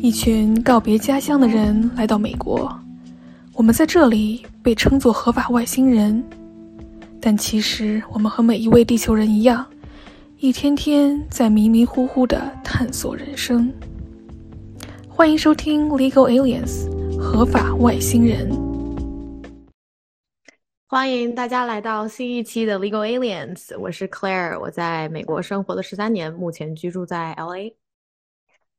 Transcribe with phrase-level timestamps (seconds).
[0.00, 2.72] 一群告别家乡的人来到美国，
[3.52, 6.22] 我们在这里被称作合法外星人，
[7.20, 9.66] 但其实我们和每一位地球人一样，
[10.38, 13.72] 一天天在迷迷糊糊的探索人生。
[15.08, 16.88] 欢迎收听《Legal Aliens》
[17.18, 18.48] 合法外星人。
[20.86, 27.72] 欢迎大家来到新一期的《Legal Aliens》，我是 Claire，我在美国生活了十三年，目前居住在 LA。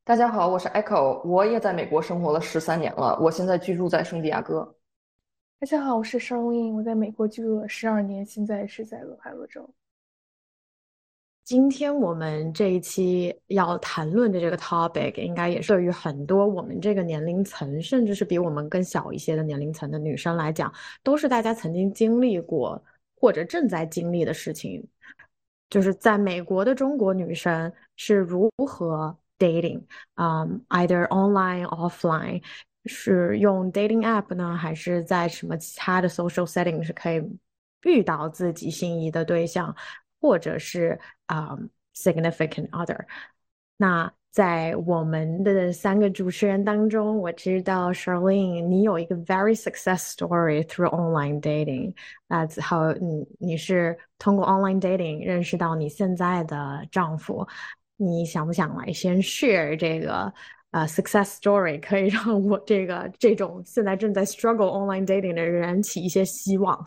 [0.10, 4.76] 大家好，我是 Echo，我也在美国生活了十三年了，我现在居住在圣地亚哥。
[5.60, 9.70] 大家好，我是 Charlene，我在美国居住了十二年，现在是在俄亥俄州。
[11.44, 20.74] 今天我们这一期要谈论的这个 topic，应该也是对于很多我们这个年龄层，甚至是比我们更小一些的年龄层的女生来讲，
[21.04, 22.84] 都是大家曾经经历过
[23.16, 24.84] 或者正在经历的事情。
[25.70, 29.16] 就是在美国的中国女生是如何。
[29.40, 29.82] dating，
[30.16, 32.44] 嗯、um,，either online offline，
[32.86, 37.24] 是用 dating app 呢，还是在什么其他的 social setting 是可以
[37.84, 39.76] 遇到自己心仪的对象，
[40.22, 41.58] 或者是啊、
[41.96, 43.06] significant other。
[43.78, 51.96] 那在我们的三个主持人当中，我知道 Charlene 你有一个 very success story through online dating。
[52.28, 57.48] That's how 你你是通过 online dating 认识到你现在的丈夫。
[58.02, 60.34] 你想不想来先 share 这个
[60.72, 66.82] 呃 success story，可以让我这个这种现在正在 struggle online dating 的人起一些希望？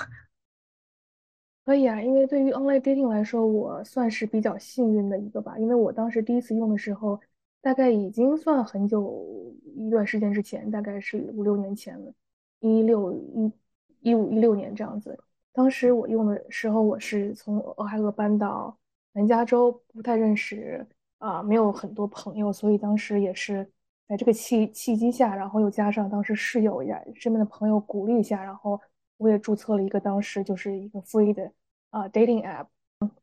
[1.65, 5.59] 可以啊，因为对于 online dating 来说，我算是比较幸运的一个吧。
[5.59, 7.21] 因为我当时第一次用的时候，
[7.61, 12.13] 大概已经算很久一段时间之前，大概是五六年前了，
[12.61, 13.53] 一六一
[14.01, 15.17] 一五一六年这样子。
[15.53, 18.77] 当时我用的时候，我是从俄亥俄搬到
[19.13, 20.85] 南加州，不太认识。
[21.23, 23.65] 啊，没有很多朋友，所以当时也是
[24.09, 28.81] 在这个契契机下，然后又加上当时室友呀、身边的朋友鼓励一下，然后
[29.19, 31.49] 我也注册了一个当时就是一个 free 的
[31.91, 32.67] 啊 dating app。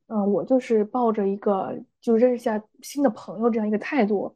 [0.07, 4.33] 嗯，我就是抱着一个就认识下新的朋友这样一个态度，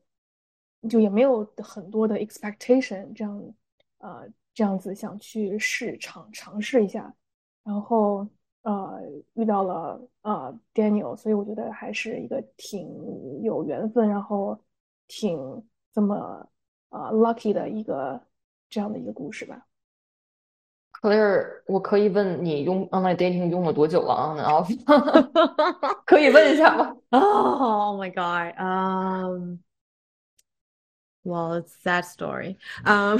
[0.90, 3.53] 就也没有很多的 expectation，这样
[4.00, 7.16] 呃这样子想去试尝尝试一下，
[7.63, 8.28] 然后。
[8.63, 9.01] 呃，
[9.34, 14.59] 遇到了呃 Daniel，所以我觉得还是一个挺有缘分，然后
[15.07, 15.38] 挺
[15.94, 16.50] 这么
[16.90, 18.22] 呃 lucky 的一个
[18.69, 19.68] 这样的一个故事吧。
[21.01, 24.35] Claire，我可以问你用 online dating 用了多久了啊？
[24.38, 24.66] 然 后
[26.06, 26.95] 可以问一下吗？
[27.12, 29.59] Oh my god，嗯
[31.24, 33.18] ，Well，it's that story，嗯。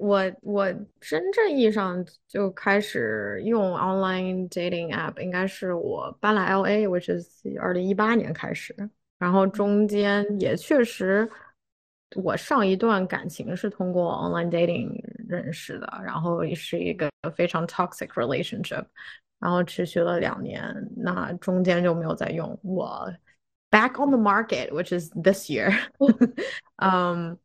[0.00, 8.74] 我我真正意义上就开始用 online dating app，应该是我搬来 LA，which is 二零一八年开始。
[9.18, 11.30] 然后中间也确实，
[12.16, 18.86] 我上一段感情是通过 online dating 认识的，然后也是一个非常 toxic relationship，
[19.38, 22.58] 然后持续了两年，那中间就没有再用。
[22.62, 23.12] 我
[23.70, 25.70] back on the market，which is this year，
[26.76, 27.38] 嗯。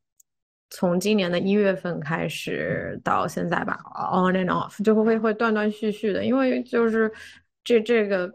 [0.78, 3.80] 从今年的一月份开始到现在吧
[4.12, 7.09] ，on and off 就会会断断续续的，因为就是
[7.63, 8.30] 这这个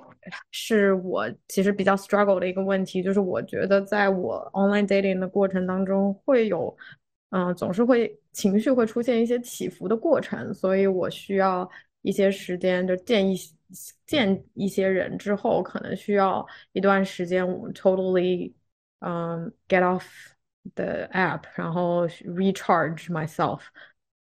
[0.51, 6.75] 是我其实比较 struggle 的一个问题，就是我觉得在我 online dating 的过程当中会有，
[7.28, 11.69] 嗯，总是会情绪会出现一些起伏的过程，所以我需要
[12.01, 13.37] 一些时间，就见一
[14.07, 18.51] 见一些人之后，可能需要一段时间，我 totally
[19.01, 20.07] 嗯 get off。
[20.75, 23.60] 的 app，然后 recharge myself，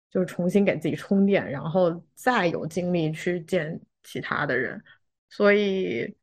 [0.09, 4.81] 就是重新给自己充电，然后再有精力去见其他的人。
[5.29, 6.15] 所以，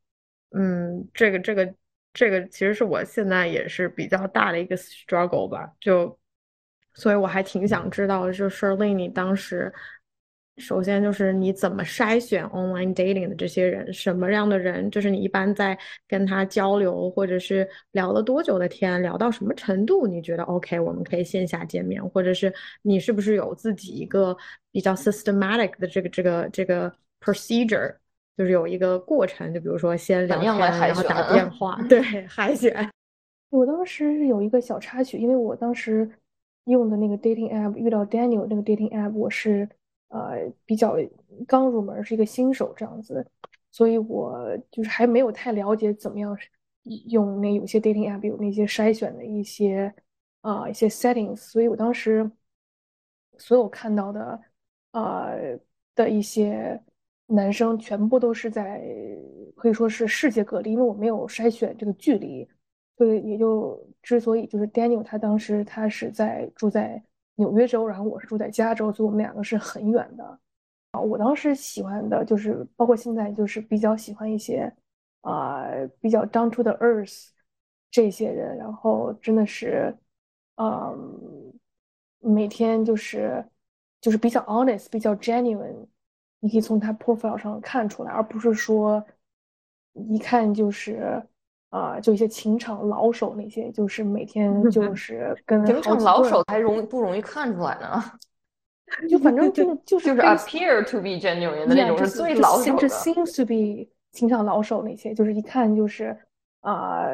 [0.51, 1.75] 嗯，这个这个
[2.13, 5.73] 这个其实是我现在也是比较大的一个 struggle 吧。
[5.81, 6.19] 就，
[6.95, 9.73] 所以我还挺想知道，就是 lin 你当时。
[10.59, 14.91] 首先就是你怎么筛选 online dating 的这些人，什么样的人？
[14.91, 15.79] 就是你一般在
[16.09, 24.35] 跟他交流，或者是聊了多久的天，聊到什么程度，你觉得 OK，我们可以线下见面，或者是你是不是有自己一个
[24.73, 26.91] 比较 systematic 的这个这个这个
[27.21, 27.95] procedure，
[28.39, 32.91] 就是有一个过程，就比如说先聊天，然后打电话，对， 海选。
[33.51, 36.11] 我当时有一个小插曲，因为我当时
[36.65, 39.69] 用的那个 dating app 遇到 Daniel 那个 dating app，我是。
[40.09, 40.97] 呃，比较
[41.47, 43.27] 刚入门，是一个新手这样子，
[43.71, 46.37] 所以我就是还没有太了解怎么样
[47.09, 49.93] 用那有些 dating app 有那些筛选的一些
[50.43, 52.31] 啊一些 settings，所以我当时
[53.39, 54.41] 所有看到的
[54.93, 55.59] 呃
[55.95, 56.81] 的一些
[57.27, 58.81] 男生全部都是在
[59.57, 62.49] 可以说是世界各地，因为我没有筛选这个距离，
[62.97, 67.03] 所以也就之所以就是 Daniel 他当时他是在住在
[67.37, 70.39] 纽约州，然后我是住在加州，所以我们两个是很远的。
[70.93, 74.73] 啊，我当时喜欢的就是包括现在就是比较喜欢一些
[75.21, 75.65] 啊
[76.01, 77.29] 比较 down to the earth
[77.91, 79.95] 这些人，然后真的是
[80.57, 81.53] 嗯
[82.21, 83.45] 每天就是
[84.01, 85.87] 就是比较 honest 比较 genuine，
[86.41, 89.05] 你可以从他 profile 上看出来，而不是说
[89.93, 91.23] 一看就是
[91.77, 98.03] 啊就一些情场老手那些，就是每天就是跟情场老手还容不容易看出来呢？
[99.11, 106.17] 就反正真的就是就是 appear to be genuine 的那种就是最老手的 seems to be 情场老手那些，就是一看就是
[106.61, 107.07] 啊、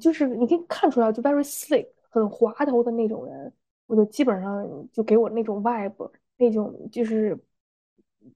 [0.00, 3.52] 就是你可以看出来，就 very slick，很滑头的那种人，
[3.86, 7.38] 我就基本上就给我那种 vibe，那种就是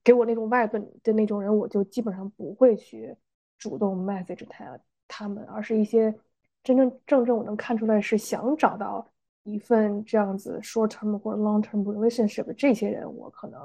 [0.03, 3.17] 给我那种 vibe 的那种人，我就基本上不会去
[3.59, 6.15] 主动 message 他他们，而是一些
[6.63, 9.05] 真真正正我能看出来是想找到
[9.45, 13.61] 一份这样子 short term 或者 long term relationship 的这些人，我可能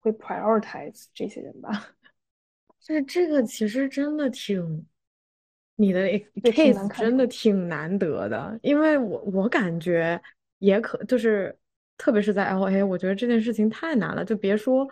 [0.00, 1.88] 会 prioritize 这些人吧。
[2.80, 4.86] 就是这个其实真的挺，
[5.76, 6.00] 你的
[6.42, 10.20] case 真的挺难得的，因为我我感觉
[10.58, 11.56] 也可就是，
[11.96, 14.86] 特别是在 LA，我觉得这件事情太难了，就别说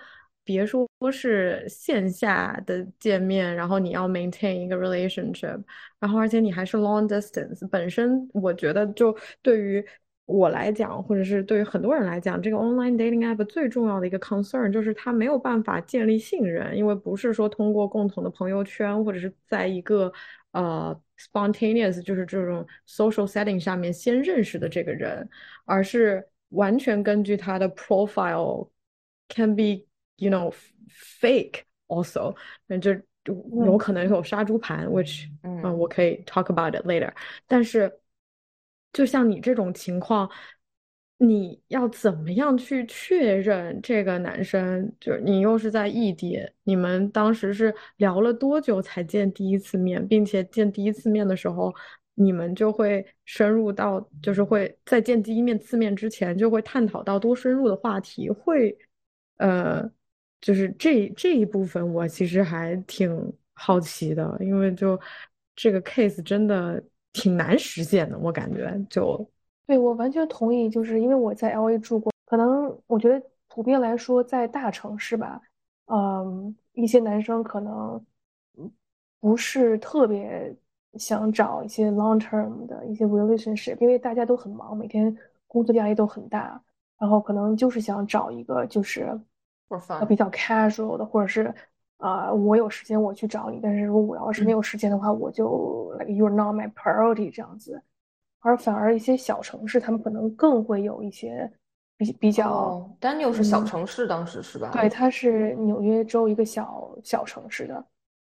[0.45, 5.63] 别说是线下的见面，然后你要 maintain 一个 relationship，
[5.99, 9.85] 然后而且你还是 long distance，本身我觉得就对于
[10.27, 20.13] 我来讲，或者是对于很多人来讲，这个 online dating app 最重要的一个 concern 就是它没有办法建立信任，因为不是说通过共同的朋友圈，或者是在一个
[20.53, 25.29] 呃 spontaneous 就是这种 social setting 下面先认识的这个人，
[25.65, 28.69] 而是完全根据他的 profile
[29.29, 29.85] can be
[30.21, 30.55] you know
[31.21, 32.37] fake also，
[32.67, 32.95] 那这
[33.25, 33.35] 就
[33.65, 37.13] 有可能有杀猪盘，which 嗯嗯，我可以 talk about it later。
[37.47, 37.93] 但是，
[38.93, 40.31] 就像你这种情况，
[41.19, 44.91] 你要怎么样去确认这个男生？
[44.99, 51.75] 就是你又是在异地，你们当时是聊了多久才见第一次面，并且见第一次面的时候，
[52.15, 58.77] 你们就会深入到，就是会在见第一面次面之前，就会探讨到多深入的话题，会，
[59.37, 59.91] 呃，
[60.41, 64.99] 就是这这一部分我其实还挺好奇的，因为就
[65.55, 66.83] 这个 case 真的
[67.13, 69.29] 挺难实现的，我感觉就。
[69.67, 75.41] 对，我完全同意，就是因为我在 LA 住过，可能我觉得普遍来说，在大城市吧，
[75.87, 78.05] 嗯，一些男生可能
[79.21, 80.57] 不是特别
[80.95, 85.17] 想找一些 long term 的一些 relationship，因为大家都很忙，每天
[85.47, 86.61] 工作压力都很大，
[86.99, 89.17] 然后可能就是想找一个就是
[89.99, 91.55] 呃比较 casual 的，或者是
[91.99, 97.81] 啊、呃我有时间我去找你，但是如果我要是没有时间的话，我就 like you're not my priority 这样子。
[98.41, 101.51] 而反而一些小城市，他们可能更会有一些
[101.99, 104.71] 比比较，哦，Daniel 是小嗯城市，当时是吧？
[104.73, 107.85] 对，它是纽约州一个小小城市的，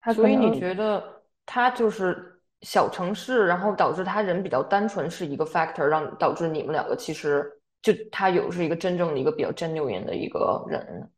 [0.02, 1.04] 它所以你觉得
[1.44, 7.52] 他就是小城市，然后导致他人比较单纯是一个 factor，让导致你们两个其实
[7.82, 11.10] 就他有是一个真正的一个比较 genuine 的一个人。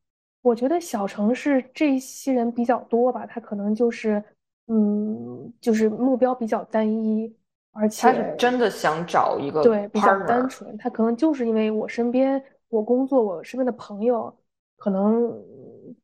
[0.48, 4.24] 我觉得小城市这些人比较多吧，他可能就是，
[4.68, 7.36] 嗯，就是目标比较单一，
[7.74, 10.78] 而且他是真的想找一个对比较单纯。
[10.78, 14.34] 他可能就是因为我身边我工作我身边的朋友，
[14.78, 15.32] 可能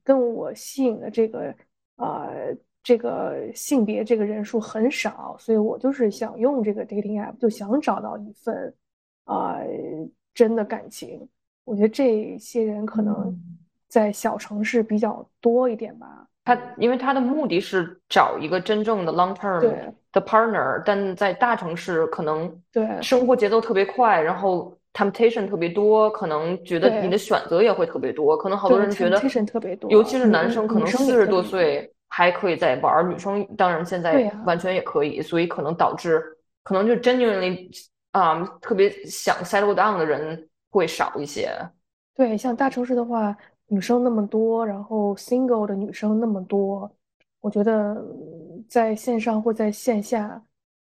[0.03, 1.55] 跟我吸引的这个
[1.95, 8.73] 呃这个性别这个人数很少，所以我就是想用这个 dating app，就想找到一份
[9.23, 9.57] 啊、
[10.33, 11.25] 真的感情。
[11.63, 13.57] 我觉得这些人可能嗯
[13.93, 16.07] 在小城市比较多一点吧。
[16.43, 19.61] 他因为他的目的是找一个真正的 long term
[20.11, 36.19] 的 partner，但在大城市可能对生活节奏特别快，然后 temptation 特别多，可能觉得你的选择也会特别多，可能好多人觉得 temptation 特别多尤其是男生，可能四十多岁还可以再玩儿，女生当然现在完全也可以，所以可能导致
[36.63, 37.69] 可能就 genuinely
[38.11, 41.51] 啊、特别想 settle down 的人会少一些。
[42.15, 43.35] 对，像大城市的话，
[43.73, 46.89] 女生那么多，然后 single 的女生那么多，
[47.41, 50.39] 我觉得嗯在线上或在线下，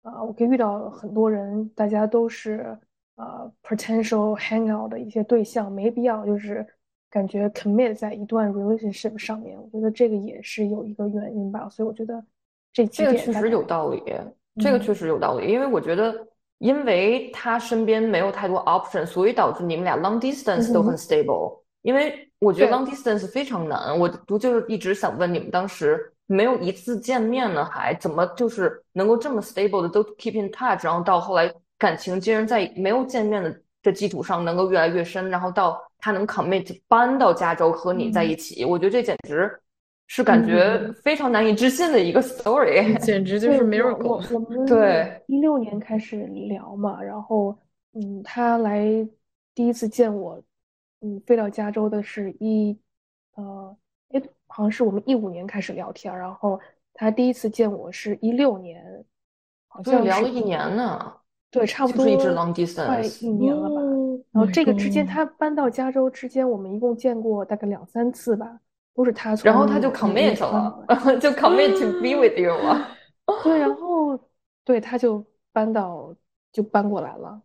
[0.03, 2.79] 啊、我可以遇到很多人，大家都是
[3.17, 6.65] 呃 potential hangout 的一些对象，没必要就是
[7.11, 12.25] 感觉 commit 在一段 relationship 上面，我觉得这个也是有一个原因吧，所以我觉得
[12.73, 14.01] 这这个确实有道理，
[14.59, 16.27] 这个嗯确实有道理，因为我觉得，
[16.59, 21.66] 因为他身边没有太多 option，所以导致你们俩 long distance 都很嗯 stable。
[21.87, 22.77] 因为我觉得对。
[22.77, 39.49] long distance 非常难，我不就是一直想问你们当时没有一次见面呢，还怎么就是能够这么 stable 的都 keep in touch，然后到后来感情竟然在没有见面的的基础上能够越来越深，然后到他能 commit 搬到加州和你在一起，我觉得这简直
[40.09, 44.09] 是感觉非常难以置信的一个 story， 简直就是 miracle。
[44.09, 45.23] 我我们对。
[45.29, 46.17] 一六年开始
[46.49, 47.57] 聊嘛，然后
[47.95, 48.85] 嗯，他来
[49.55, 50.43] 第一次见我，
[51.01, 52.79] 嗯，飞到加州的是一
[53.35, 53.77] 呃，
[54.11, 56.59] 哎，好像是我们一五年开始聊天，然后
[56.95, 59.05] 他第一次见我是一六年，
[59.69, 61.13] 好像聊了一年呢。
[61.51, 62.53] 对，差不多一直 long
[62.87, 63.81] 快一年了吧。
[64.33, 68.61] 然后这个之间，他搬到加州之间，我们一共见过大概两三次吧，
[68.95, 69.51] 都是他从。
[69.51, 70.87] 然后他就 commit 了，
[71.21, 72.89] 就 commit to be with you 了。
[73.43, 74.19] 对，然后
[74.65, 76.15] 对他就搬到
[76.53, 77.41] 就搬过来了，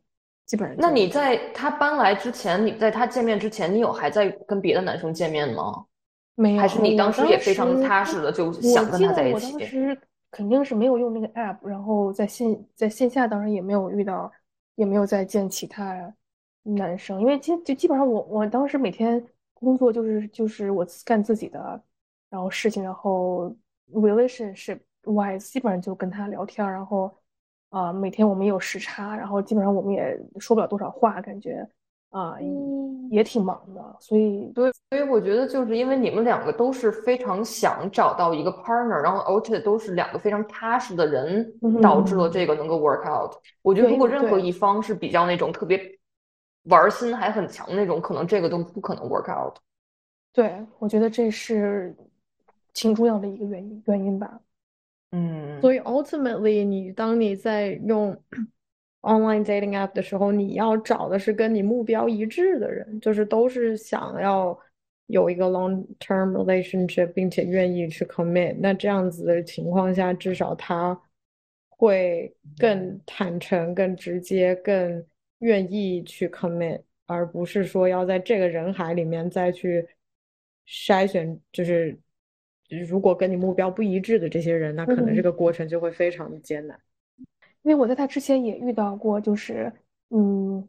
[0.46, 0.78] 基本上。
[0.80, 5.86] 那你在他搬来之前，你在他见面之前，你有还在跟别的男生见面吗？
[6.36, 6.62] 没有。
[6.62, 9.54] 还是你当时也非常踏实的就想跟他在一起？
[9.54, 14.32] 我当时肯定是没有用那个 app，然后在线在线下当然也没有遇到，
[14.76, 16.14] 也没有再见其他
[16.64, 19.22] 男生，因为基就基本上我我当时每天
[19.54, 21.82] 工作就是就是我干自己的，
[22.30, 23.54] 然后事情，然后
[23.92, 27.14] relationship wise 基本上就跟他聊天，然后
[27.72, 31.68] 啊每天我们有时差，然后基本上我们也说不了多少话，感觉。
[32.12, 32.36] 啊，
[33.10, 41.50] 也挺忙的，所以对，所以我觉得就是因为你们两个都是非常想找到一个 partner，然后而且都是两个非常踏实的人，
[41.82, 43.32] 导致了这个能够 work out。
[43.62, 45.82] 我觉得如果任何一方是比较那种特别
[46.64, 49.56] 玩心还很强那种，可能这个都不可能 work out。
[50.34, 51.96] 对，我觉得这是
[52.74, 54.38] 挺重要的一个原因原因吧。
[55.12, 58.18] 嗯，所以 ultimately，你当你在用。
[59.02, 64.56] online dating app 的时候，你要找的是跟你目标一致的人，就是都是想要
[65.08, 68.56] 有一个 long term relationship，并且愿意去 commit。
[68.60, 71.02] 那这样子的情况下，至少他
[71.68, 75.04] 会更坦诚、更直接、更
[75.40, 79.84] 愿意去 commit，而不是说要在这个人海里面再去
[80.68, 81.42] 筛选。
[81.52, 81.98] 就是
[82.80, 86.80] 如果跟你目标不一致的这些人，那可能这个过程就会非常的艰难。
[87.64, 89.72] 因为我在他之前也遇到过，就是，
[90.10, 90.68] 嗯，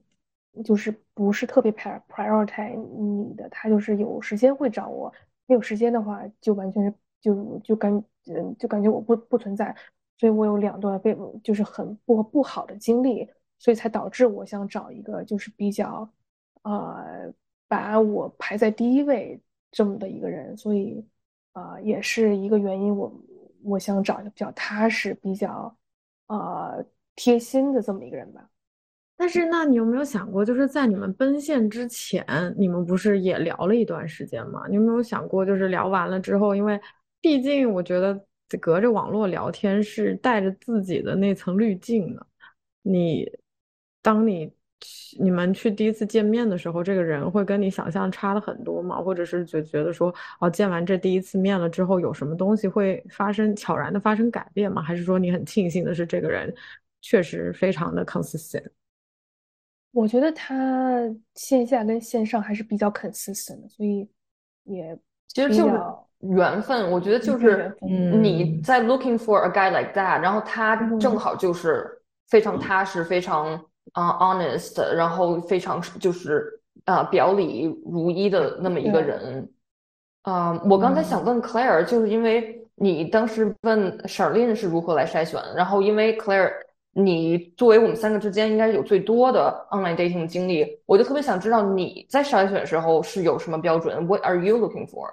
[0.64, 5.12] 就是不是特别 prioritize 你的，他就是有时间会找我，
[5.47, 7.92] 没有时间的话就完全是就就感
[8.26, 9.75] 嗯就感觉我不不存在，
[10.18, 13.26] 所以我有两段被就是很不不好的经历，
[13.59, 16.09] 所以才导致我想找一个就是比较，
[16.62, 17.32] 呃，
[17.68, 19.40] 把我排在第一位
[19.71, 21.02] 这么的一个人，所以，
[21.52, 23.12] 啊，也是一个原因，我
[23.62, 25.75] 我想找一个比较踏实比较。
[26.28, 26.82] 呃，
[27.14, 28.49] 贴心的这么一个人吧。
[29.18, 32.25] 但是，那你有没有想过，就是在你们奔现之前，
[32.56, 34.64] 你们不是也聊了一段时间吗？
[34.66, 36.80] 你有没有想过，就是聊完了之后，因为
[37.21, 38.18] 毕竟我觉得
[38.59, 42.26] 隔着网络聊天是带着自己的那层滤镜的。
[42.80, 43.30] 你，
[44.00, 44.50] 当你。
[45.18, 49.00] 你们去第一次见面的时候，这个人会跟你想象差的很多吗？
[49.00, 54.80] 或者是觉觉得说，哦，见完这第一次面了之后，有什么东西会发生悄然的发生改变吗？
[54.80, 56.54] 还是说你很庆幸的是，这个人
[57.02, 58.64] 确实非常的 consistent？
[59.92, 61.02] 我觉得他
[61.34, 64.08] 线下跟线上还是比较 consistent 的，所以
[64.64, 64.98] 也
[65.28, 65.78] 其实就是
[66.20, 66.90] 缘分。
[66.90, 67.76] 我觉得就是
[68.22, 71.86] 你在 looking for a guy like that，然后他正好就是
[72.28, 73.62] 非常踏实，非常。
[73.92, 79.49] 啊，honest，然后非常就是啊，表里如一的那么一个人。
[80.22, 86.52] 啊，我刚才想问 Claire，就是因为你当时问 Charlene 是如何来筛选，然后因为 Claire，
[86.92, 95.11] 你作为我们三个之间应该有最多的 online dating 经历，我就特别想知道你在筛选时候是有什么标准？What are you looking for？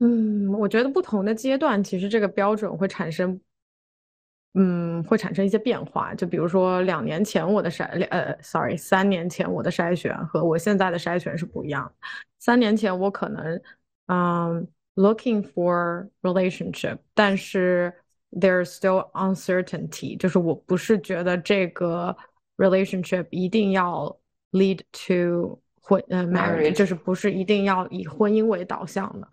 [0.00, 3.40] 嗯，我觉得不同的阶段，其实这个标准会产生。
[4.56, 6.14] 嗯，会产生一些变化。
[6.14, 11.92] 就比如说，两年前我的筛，呃，sorry，三年前我的筛选和我现在的筛选是不一样。
[12.38, 13.60] 三年前我可能，
[14.06, 17.92] 嗯，looking for relationship，但是
[18.30, 22.16] there's still uncertainty，就是我不是觉得这个
[22.56, 24.16] relationship 一定要
[24.52, 29.28] lead to 婚，呃，marriage，就是不是一定要以婚姻为导向的。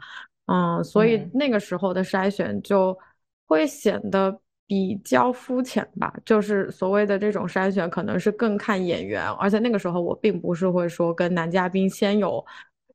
[0.47, 2.97] 嗯，所以那个时候的筛选就
[3.45, 4.40] 会显得。
[4.71, 9.21] 比较肤浅吧，就是所谓的这种筛选，可能是更看眼缘。
[9.31, 12.45] 而且那个时候我并不是会说跟男嘉宾先有，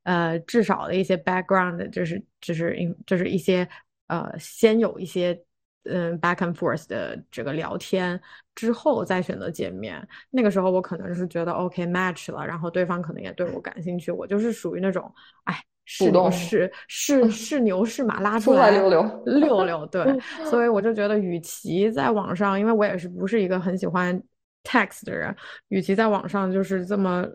[0.01, 3.69] 呃，至少的一些 background，就是就是就是一些
[4.07, 5.39] 呃，先有一些
[5.83, 8.19] 嗯 back and forth 的这个聊天
[8.55, 10.03] 之后再选择见面。
[10.31, 14.11] 那个时候我可能是觉得 OK match 了，然后对方可能也对我感兴趣。
[14.11, 15.63] 我就是属于那种，哎。
[15.89, 20.03] 是牛是是 是牛是马拉出来溜溜 溜溜，对，
[20.49, 24.21] 所以我就觉得，与其在网上，因为我也是不是一个很喜欢
[24.63, 25.33] text 的人，
[25.69, 27.25] 与其在网上就是这么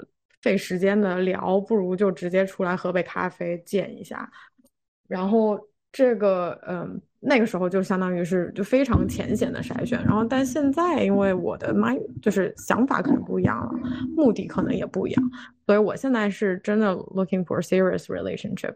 [0.42, 4.30] 费时间的聊，不如就直接出来喝杯咖啡见一下。
[5.08, 5.58] 然后
[5.90, 10.02] 这个，嗯，那个时候就相当于是就非常浅显的筛选。
[10.04, 13.72] 然后，但现在因为我的 my 就是想法可能不一样了，
[14.16, 15.30] 目的可能也不一样，
[15.64, 18.74] 所以我现在是真的 looking for serious relationship，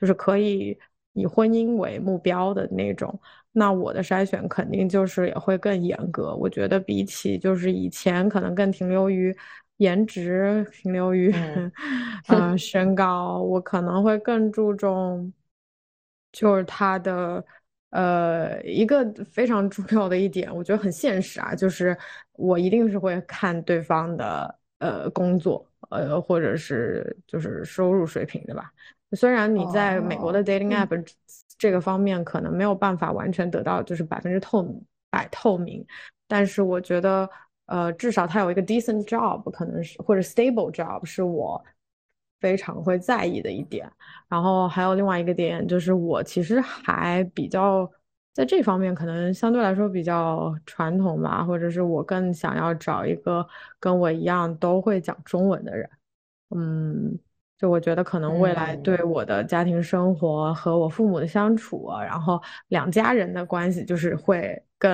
[0.00, 0.78] 就是可以
[1.12, 3.20] 以婚姻为目标的那种。
[3.52, 6.34] 那我的筛选肯定就是也会更严格。
[6.34, 9.36] 我觉得比起就是以前可能更停留于
[9.76, 11.30] 颜值，停留于
[12.28, 15.30] 嗯身高，我可能会更注重
[16.32, 17.44] 就是他的
[17.92, 21.96] 呃一个非常重要的一点，我觉得很现实啊，就是
[22.32, 28.70] 我一定是会看对方的呃工作呃或者是就是收入水平的吧。
[29.12, 31.02] 虽然你在美国的 dating app。
[31.58, 34.66] 这个方面可能没有办法完全得到就是百分之透
[35.10, 35.86] 百透明，
[36.26, 37.28] 但是我觉得，
[37.66, 41.62] 呃，至少他有一个 decent job，可能是或者 stable job 是我
[42.42, 43.90] 非常会在意的一点。
[44.28, 47.90] 然后还有另外一个点就是，我其实还比较
[48.34, 53.46] 在这方面可能相对来说比较传统吧，或者是我更想要找一个
[53.80, 55.90] 跟我一样都会讲中文的人，
[56.50, 57.18] 嗯。
[57.58, 64.90] 就我觉得可能未来对我的家庭生活和我父母的相处，然后两家人的关系就是会更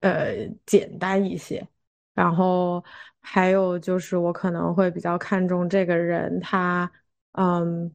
[0.00, 1.64] 呃简单一些。
[2.12, 2.84] 然后
[3.20, 6.90] 还有就是我可能会比较看重这个人他
[7.32, 7.92] 嗯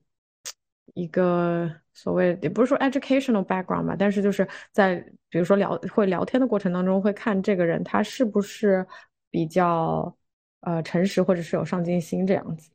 [0.94, 4.96] 一个所谓也不是说 educational background 吧，但是就是在
[5.30, 8.86] 比如说聊会聊天的过程当中会看这个人他是不是
[9.30, 10.16] 比较
[10.62, 12.70] 呃诚实或者是有上进心这样子。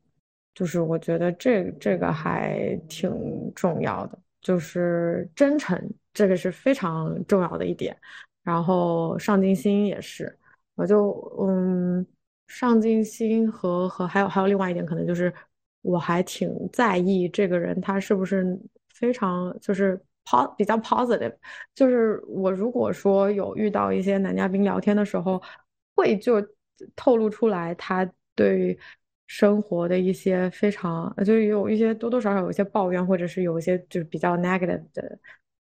[0.53, 3.11] 就是我觉得这这个还挺
[3.55, 5.81] 重要的，就是真诚，
[6.13, 7.97] 这个是非常重要的一点。
[8.43, 10.37] 然后上进心也是，
[10.75, 12.05] 我就嗯，
[12.51, 15.33] 上进心和和还有还有另外一点，可能就是
[15.83, 18.45] 我还挺在意这个人他是不是
[18.95, 21.35] 非常就是 po 比较 positive。
[21.75, 25.41] 就是我如果说有遇到一些男嘉宾聊天的时候，
[25.95, 26.47] 会就
[26.97, 28.79] 透露出来他对。
[29.33, 35.19] 生活的一些非常，就是有一些多多少少有一些抱怨，或者是有一些就是比较 negative 的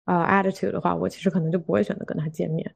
[0.05, 2.75] 呃 attitude 的话，我其实可能就不会选择跟他见面。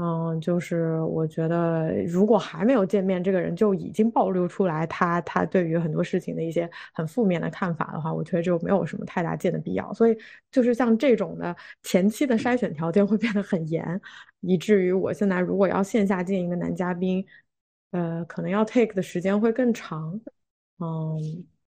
[0.00, 9.92] 嗯，就是我觉得如果还没有见面，这个人就已经暴露出来他他对于很多事情的一些很负面的看法的话，我觉得就没有什么太大见的必要。
[9.92, 10.16] 所以
[10.52, 14.00] 就是像这种的前期的筛选条件会变得很严，
[14.40, 17.26] 以至于我现在如果要线下见一个男嘉宾。
[17.90, 20.20] 呃，可能要 take 的时间会更长，
[20.78, 21.18] 嗯，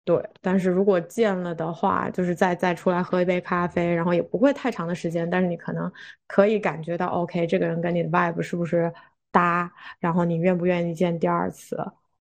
[0.08, 0.30] 对。
[0.42, 5.92] 但是如果见了的话，就是再再出来喝一杯咖啡，然后也不会太长的时间，但是你可能
[6.28, 8.92] 可以感觉到，OK，这个人跟你的 vibe 是不是
[9.32, 11.78] 搭，然后你愿不愿意见第二次。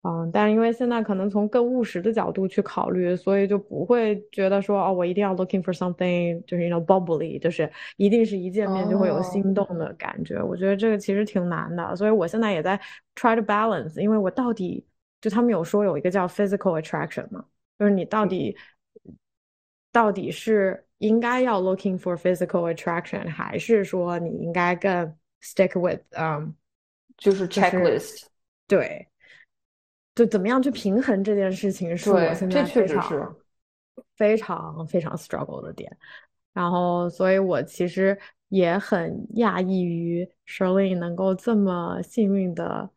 [0.02, 10.42] 嗯，但是因为现在可能从更务实的角度去考虑，所以就不会觉得说哦，我一定要 looking for something，就是 you know bubbly，就是一定是一见面就会有心动的感觉。
[10.42, 12.80] 我觉得这个其实挺难的，所以我现在也在
[13.16, 14.86] try to balance，因为我到底
[15.20, 17.44] 就他们有说有一个叫 physical attraction 嘛，
[17.80, 18.56] 就是你到底
[19.92, 26.54] 到底是应该要 looking for physical attraction，还是说你应该更 stick with 嗯，
[27.18, 28.26] 就是 checklist，
[28.68, 29.08] 对。
[30.16, 33.36] 就怎么样去平衡这件事情，是我现在非常
[34.18, 35.96] 非常非常 struggle 的点。
[36.52, 42.90] 然后，所以我其实也很讶异于 Shirley 能够这么幸运的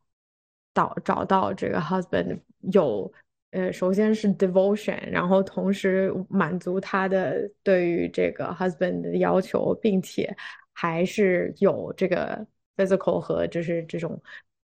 [0.75, 2.41] 找找到这个 husband，
[2.73, 3.13] 有
[3.53, 10.37] 呃，首先是 devotion，然后同时满足他的对于这个 husband 的要求，并且
[10.73, 14.21] 还是有这个 physical 和就是这种。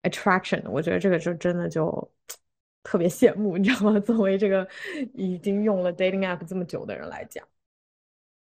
[0.06, 2.12] attraction，我觉得这个就真的就
[2.82, 3.98] 特别羡慕，你知道吗？
[4.04, 4.68] 作为这个
[5.14, 7.42] 已经用了 dating app 这么久的人来讲，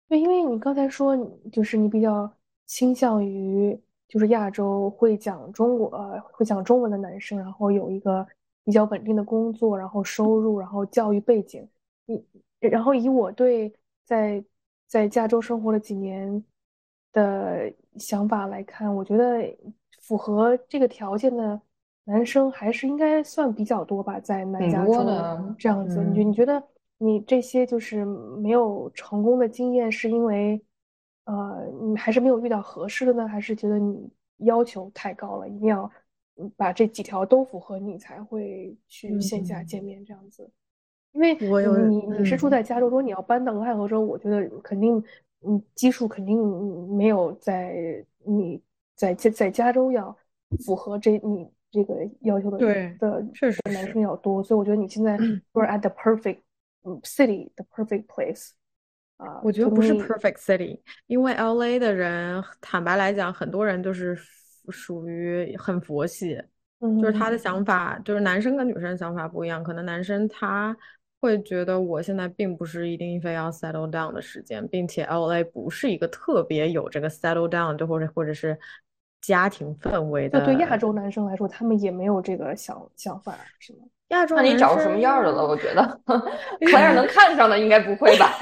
[0.08, 1.14] 对，因为你刚才说，
[1.52, 5.90] 就是你比较倾向于就是亚洲会讲中国
[6.32, 8.26] 会讲中文的男生，然后有一个
[8.70, 11.68] 比较稳定的工作，然后收入，然后教育背景。
[12.06, 12.24] 你
[12.60, 14.42] 然后以我对在
[14.86, 16.44] 在加州生活了几年
[17.12, 19.56] 的想法来看，我觉得。
[20.02, 21.60] 符合这个条件的
[22.04, 25.04] 男生还是应该算比较多吧，在南加州
[25.56, 26.02] 这样子。
[26.02, 26.60] 你觉你觉得
[26.98, 30.60] 你这些就是没有成功的经验，是因为
[31.26, 35.88] 呃你还是没有遇到合适的呢，还是觉得你要求太高了，一定要
[36.56, 40.50] 把这几条都符合你才会去线下见面这样子？
[41.12, 41.34] 因为
[41.88, 45.02] 你你是住在加州，如果你要搬到俄亥俄州，我觉得肯定
[45.46, 46.38] 嗯基数肯定
[46.96, 48.62] 没有在你。
[48.96, 50.14] 在在在加州要
[50.62, 55.16] 符合这你这个要求的对的确实男生要多，所以我觉得你现在
[55.54, 56.40] you're at the perfect
[57.04, 58.50] city，the perfect place。
[59.16, 64.14] 啊，我觉得不是 perfect city，因为 LA 的人，坦白来讲，很多人都是
[64.70, 66.40] 属于很佛系，
[67.00, 70.76] 就是他的想法，就是男生跟女生想法不一样，可能男生他
[71.20, 78.58] 会觉得我现在并不是一定非要 settle down 的时间，并且 LA 不是一个特别有这个 settle down 就或者或者是
[79.20, 80.44] 家庭氛围的。
[80.44, 83.80] 对亚洲男生来说，他们也没有这个想想法，是吗？
[84.08, 85.46] 亚洲，那你找什么样的了？
[85.46, 86.00] 我觉得
[86.60, 88.32] Claire 能看上的应该不会吧？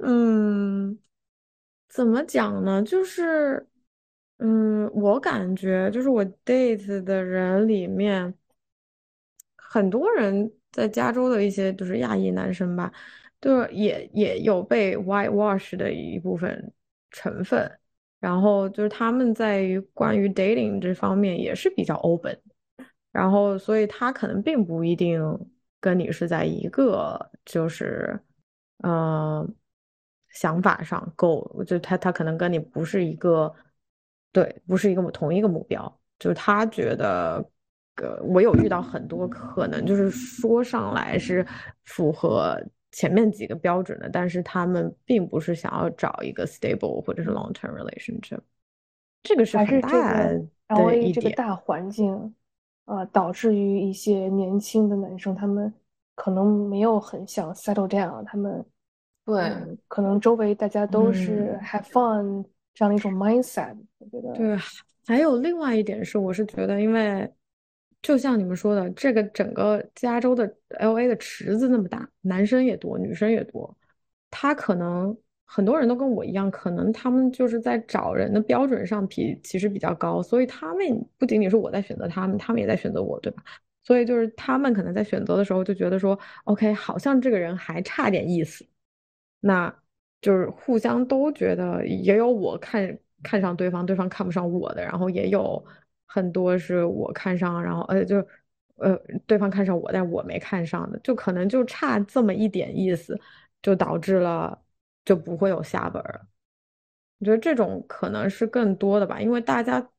[0.00, 0.96] 嗯，
[1.98, 2.80] 怎么讲呢？
[2.80, 3.66] 就是，
[4.38, 8.32] 嗯，我感觉就是我 date 的人里面，
[9.56, 12.92] 很多人在加州的一些就是亚裔男生吧，
[13.40, 16.72] 就是也也有被 white wash 的一部分
[17.10, 17.68] 成分，
[18.20, 22.40] 然后就是他们在于关于 dating 这方面也是比较 open。
[23.10, 25.20] 然后，所以他可能并不一定
[25.80, 28.16] 跟你是在一个就是，
[28.84, 29.52] 嗯，
[30.40, 33.52] 想法上够，就他他可能跟你不是一个，
[34.32, 36.00] 对，不是一个同一个目标。
[36.18, 37.44] 就是他觉得，
[37.96, 41.46] 呃，我有遇到很多可能就是说上来是
[41.84, 42.60] 符合
[42.92, 48.40] 前面几个标准的，但是他们并不是想要找一个 stable 或者是 long term relationship。
[49.22, 51.34] 这个是很大的一点。
[51.34, 52.34] 大环境。
[52.90, 55.70] 呃，导致于一些年轻的男生，他们
[56.14, 58.64] 可能没有很想 settle down，他们
[59.28, 63.76] 对，可能周围大家都是 have fun 这样的一种 mindset。
[63.98, 64.56] 我觉得对，
[65.06, 67.30] 还有另外一点是，我是觉得，因为
[68.00, 73.76] 就像你们说的，这个整个加州的 L A 的池子那么大，男生也多，女生也多，
[74.30, 75.16] 他可能。
[75.50, 80.86] 很多人都跟我一样，可能他们就是在找人的标准上比其实比较高，所以他们
[81.16, 83.42] 不仅仅是我在选择他们，他们也在选择我，对吧？
[83.82, 88.62] 所以就是他们可能在选择的时候就觉得说，OK，好像这个人还差点意思，
[89.40, 89.74] 那
[90.20, 95.64] 就是互相都觉得也有我看看上对方，对方看不上我的，然后也有
[96.06, 98.16] 很多是我看上，然后呃就
[98.76, 98.96] 呃
[99.26, 103.20] 对方看上我，但我没看上的，就可能就差这么一点意思，
[103.62, 104.62] 就导致了。
[105.04, 106.28] 就不会有下本儿，
[107.18, 109.90] 我觉得这种可能是更多的吧，因为大家，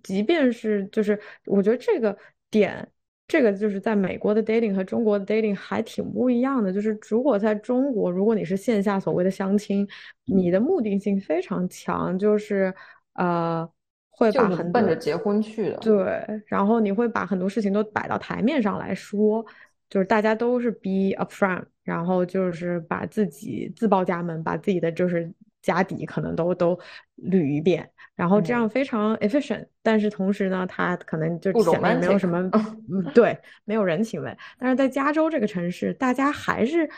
[0.00, 2.16] 即便是就是，我觉得这个
[2.50, 2.88] 点，
[3.26, 6.72] 这个就是在美国的 dating 和中国的 dating 还挺不一样的。
[6.72, 9.86] 就是如果在中国，如果你是线下所谓的相亲，
[10.24, 12.72] 你的目的性非常强，就是
[13.14, 13.68] 呃，
[14.10, 19.44] 会把很奔着结婚去的，对，然后你会把很多事情都摆到台面上来说。
[19.90, 25.30] 就是大家都是 be upfront，然后就是把自己自报家门，把自己的就是
[25.64, 26.78] 家底可能都都
[27.16, 29.66] 捋一遍，然后这样非常 efficient。
[29.82, 32.38] 但是同时呢，他可能就显得没有什么，
[32.92, 34.36] 嗯，对，没有人情味。
[34.58, 36.88] 但是在加州这个城市，大家还是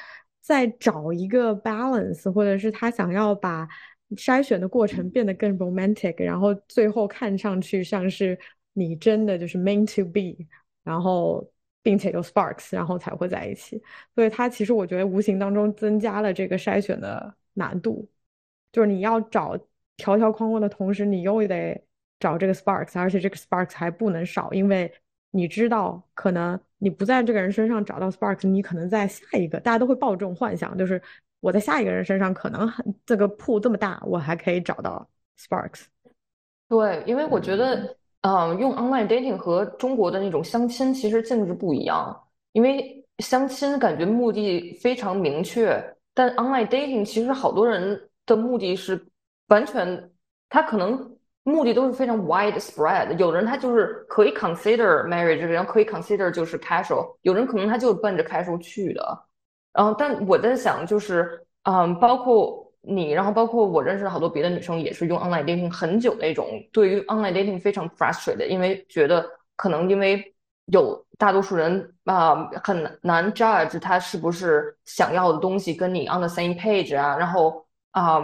[0.41, 3.69] 在找一个 balance，或者是他想要把
[4.17, 8.39] 筛选的过程变得更 romantic，然后最后看上去像是
[8.73, 10.45] 你真的就是 meant to be，
[10.83, 11.49] 然后。
[11.87, 13.81] 并且有 sparks，然后才会在一起，
[14.13, 18.09] 所以它其实我觉得无形当中增加了这个筛选的难度，
[18.73, 19.57] 就是你要找
[19.97, 21.81] 条条框框的同时，你又得
[22.19, 24.93] 找这个 sparks，而且这个 sparks 还不能少，因为
[25.31, 31.01] 你知道，可能你不在这个人身上找到 sparks，你可能在下一个，大家都会抱这种幻想，就是
[31.41, 35.85] 我在下一个人身上可能很这个铺这么大，我还可以找到 sparks。
[36.69, 37.97] 对，因为我觉得。
[38.23, 45.81] 嗯，用 online dating 和中国的那种相亲其实性质不一样，因为相亲感觉目的非常明确，
[46.13, 49.07] 但 online dating 其实好多人的目的是
[49.47, 50.11] 完全，
[50.49, 53.17] 他可能目的都是非常 widespread。
[53.17, 59.25] 有人他就是可以 consider marriage，然后可以 consider 就是 casual，有人可能他就奔着 casual 去的。
[59.73, 62.65] 然后，但我在想，就是嗯，包括。
[62.89, 70.23] 你，然后包括我认识好多别的女生，也是用 online dating 很久那种，对于 online dating 非常 frustrated，因为觉得可能因为
[70.67, 77.66] 有大多数人啊很难 judge 他是不是想要的东西跟你 on the same page 啊，然后
[77.97, 78.21] 啊，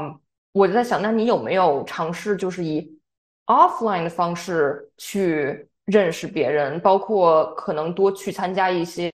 [0.53, 2.99] 我就在想，那你有没有尝试就是以
[3.47, 9.11] offline 的方式去认识别人，包括可能多去参加一些，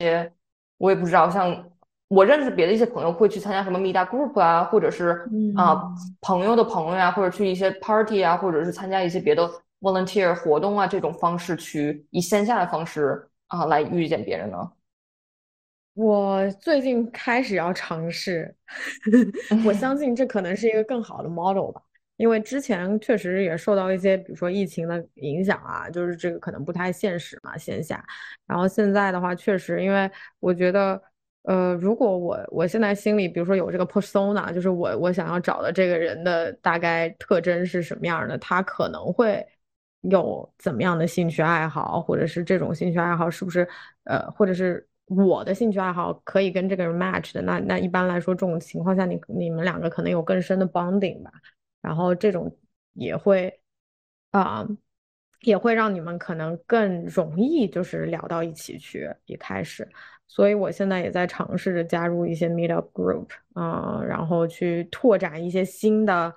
[0.78, 1.64] 我也不知道像。
[2.10, 5.78] 我认识别的一些朋友会去参加什么 meet up group 啊，或者是啊
[6.22, 9.46] 朋友的朋友呀，或者去一些 party 啊，或者是参加一些别的
[9.82, 14.56] volunteer 活动啊，这种方式去以线下的方式啊来遇见别人呢。
[15.98, 18.54] 我最近开始要尝试，
[19.66, 21.82] 我相信这可能是一个更好的 model 吧。
[22.16, 28.04] 因为之前确实也受到一些，比如说疫情的影响啊，就是这个可能不太现实嘛，线下。
[28.46, 30.08] 然后现在的话，确实，因为
[30.38, 31.02] 我觉得，
[31.42, 39.44] 呃，如果我我现在心里，比如说有这个 persona，就是我我想要找的这个人的大概特征是什么样的，他可能会
[40.02, 43.68] 有怎么样的兴趣爱好，或者是这种兴趣爱好是不是，
[44.04, 51.32] 呃，或者是我的兴趣爱好可以跟这个人 match 的，那那一般来说，这种情况下，你你们两个可能有更深的 bonding 吧。
[51.80, 52.54] 然后这种
[52.92, 53.60] 也会
[54.32, 54.66] 啊，
[55.42, 59.08] 也会让你们可能更容易就是聊到一起去。
[59.26, 59.88] 一开始，
[60.26, 66.34] 所以我现在也在尝试着加入一些 meetup group 啊，然后去拓展一些新的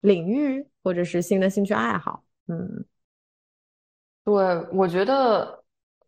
[0.00, 2.24] 领域或者是新的兴趣爱好。
[2.48, 2.84] 嗯，
[4.24, 4.34] 对，
[4.72, 5.59] 我觉得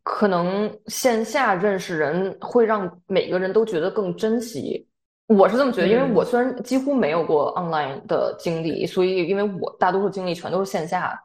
[0.02, 4.86] 可能线下认识人会让每个人都觉得更珍惜。
[5.28, 11.18] 我是这么觉得，因为我虽然几乎没有过 online 的经历，所以因为我大多数经历全都是线下，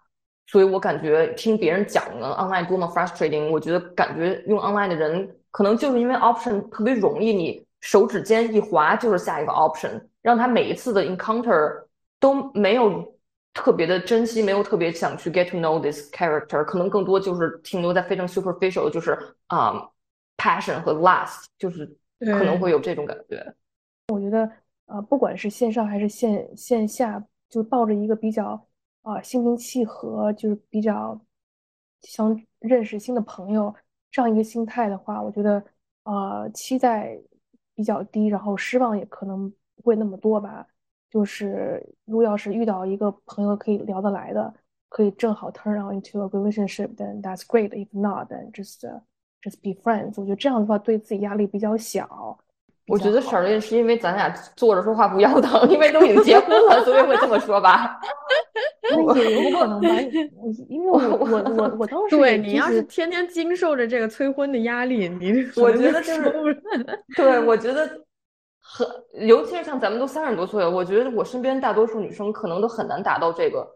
[0.45, 11.73] 所以我感觉听别人讲呢 online 多么 frustrating，我觉得感觉用 online 的人可能就是因为 option 特别容易，你手指尖一滑就是下一个 option，让他每一次的 encounter
[12.19, 13.03] 都没有
[13.57, 19.17] 特别的珍惜，没有特别想去 get to know this character，可能更多就是停留在非常 superficial，就是
[19.47, 19.89] 啊
[20.37, 21.85] passion 和 lust，就是
[22.19, 23.43] 可能会有这种感觉。
[24.09, 24.47] 我觉得，
[24.85, 28.63] 呃，不管是线上还是线线下，就抱着一个比较
[29.01, 31.19] 啊心平气和，就是比较
[32.01, 33.73] 想认识新的朋友
[34.11, 35.63] 这样一个心态的话，我觉得，
[36.03, 37.19] 呃，期待
[37.73, 40.67] 比较低，然后失望也可能不会那么多吧。
[41.11, 44.53] 就是如果要是遇到一个朋友可以聊得来的，
[44.89, 47.69] 可以正好 turn on into a relationship，then that's great.
[47.69, 48.81] If not，then just
[49.41, 50.19] just be friends。
[50.19, 52.37] 我觉得这样的话对自己压力比较小。
[52.87, 57.99] 我觉得省略是因为咱俩坐着说话不腰疼，因为都已经结婚了，所以会这么说吧。
[58.89, 59.89] 那也有可能吧，
[60.69, 66.31] 因为我我我我当 时对你要是天天经受着这个催婚的压力，你我觉得就是
[67.13, 67.85] 对，我觉得
[68.69, 68.87] 很，
[69.27, 73.67] 尤其是像咱们都三十多岁了，我觉得我身边大多数女生可能都很难达到这个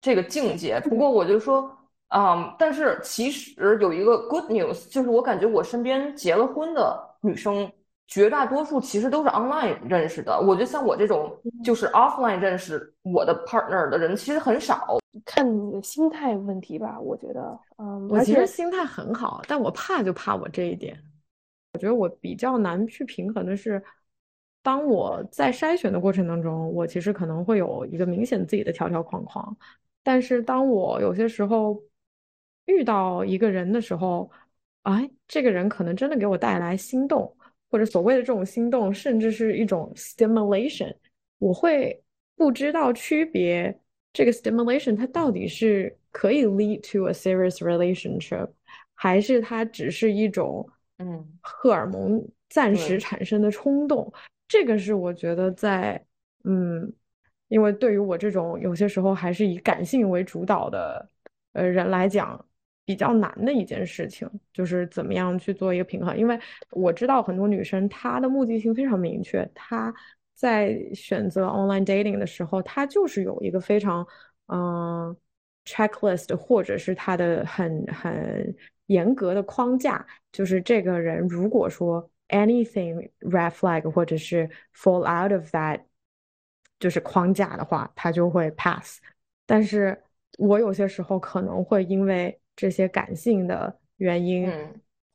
[0.00, 0.80] 这个境界。
[0.80, 1.70] 不过我就说，
[2.08, 7.70] 嗯，但是其实有一个 good news，就是我感觉我身边结了婚的女生。
[8.10, 11.30] 绝大多数其实都是 online 认识的，我觉得像我这种
[11.62, 14.96] 就是 offline 认识我的 partner 的人其实很少。
[15.26, 20.98] 看你的心态问题吧，我觉得，嗯，我其实心态很好，但我怕就怕我这一点。
[21.74, 23.84] 我觉得我比较难去平衡的是，
[24.62, 29.56] 当我在筛选的过程当中，我其实可能会有一个明显自己的条条框框，
[30.02, 31.82] 但是当我有些时候
[32.66, 34.30] 遇到一个人的时候，
[34.82, 37.34] 哎，这个人可能真的给我带来心动。
[37.70, 40.90] 或者所谓的这种心动，甚至是一种 stimulation，
[41.36, 42.02] 我会
[42.34, 43.78] 不知道区别
[44.10, 48.48] 这个 stimulation 它到底是可以 lead to a serious relationship，
[48.94, 50.66] 还是它只是一种
[50.96, 54.10] 嗯荷尔蒙暂时产生的冲动。
[54.48, 56.04] 这个是我觉得在
[56.44, 56.92] 嗯，
[57.48, 61.08] 因为对于我这种有些时候还是以感性为主导的
[61.52, 62.44] 呃人来讲。
[62.88, 69.92] 比较难的一件事情就是怎么样去做一个平衡，因为我知道很多女生她的目的性非常明确，她
[70.34, 74.06] 在选择 online dating 的时候，她就是有一个非常
[74.46, 75.14] 嗯
[75.66, 78.56] checklist 或者是她的很很
[78.86, 85.80] 严格的框架，就是这个人如果说 anything red flag 或者是 fall out of that
[86.78, 89.00] 就是框架的话，他就会 pass。
[89.46, 90.00] 但是
[90.38, 94.52] 我有些时候可能会因为这些感性的原因，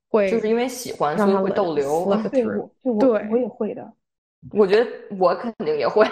[0.10, 2.06] 会就是因为喜欢，所以会逗留。
[2.30, 2.46] 对，
[2.82, 3.94] 我对我也会的。
[4.52, 6.06] 我觉得我肯定也会。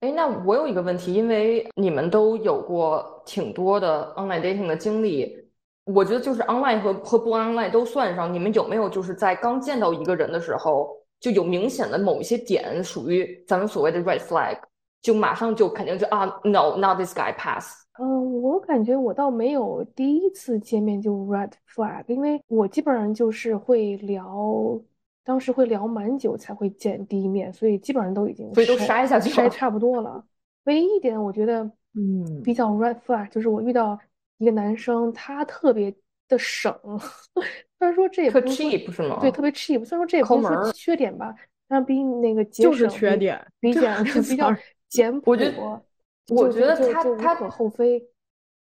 [0.00, 5.45] 哎，那我有一个问题，因为你们都有过挺多的 online dating 的经历，
[5.86, 14.58] 我觉得就是 online 和和不 online 都算上，你们有没有就是在刚见到一个人的时候，就有明显的某一些点属于咱们所谓的 red flag，
[15.00, 17.86] 就马上就肯定就啊，no，not this guy pass。
[17.98, 24.78] 嗯，我感觉我倒没有第一次见面就 red flag，因为我基本上就是会聊，
[25.24, 30.22] 当时会聊蛮久才会见第一面，所以基本上都已经所以都筛下去筛差不多了。
[30.64, 31.62] 唯一一点我觉得，
[31.94, 33.98] 嗯，比较 red flag 就是我遇到
[34.38, 35.94] 一个男生，他特别
[36.28, 36.72] 的省，
[37.78, 39.18] 虽然说这也不是 cheap 是吗？
[39.20, 41.34] 对，特别 cheap，虽然说这也不是说缺点吧，
[41.68, 43.80] 但比那个就是缺点，比较
[44.28, 44.54] 比较
[44.88, 45.30] 简朴。
[45.30, 45.82] 我觉得。
[46.28, 48.04] 我觉得他他无可厚非，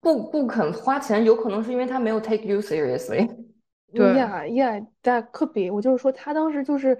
[0.01, 3.29] 不不肯花钱，有可能是因为他没有 take you seriously。
[3.93, 5.75] 对，Yeah，Yeah，that could be。
[5.75, 6.97] 我就是说，他当时就是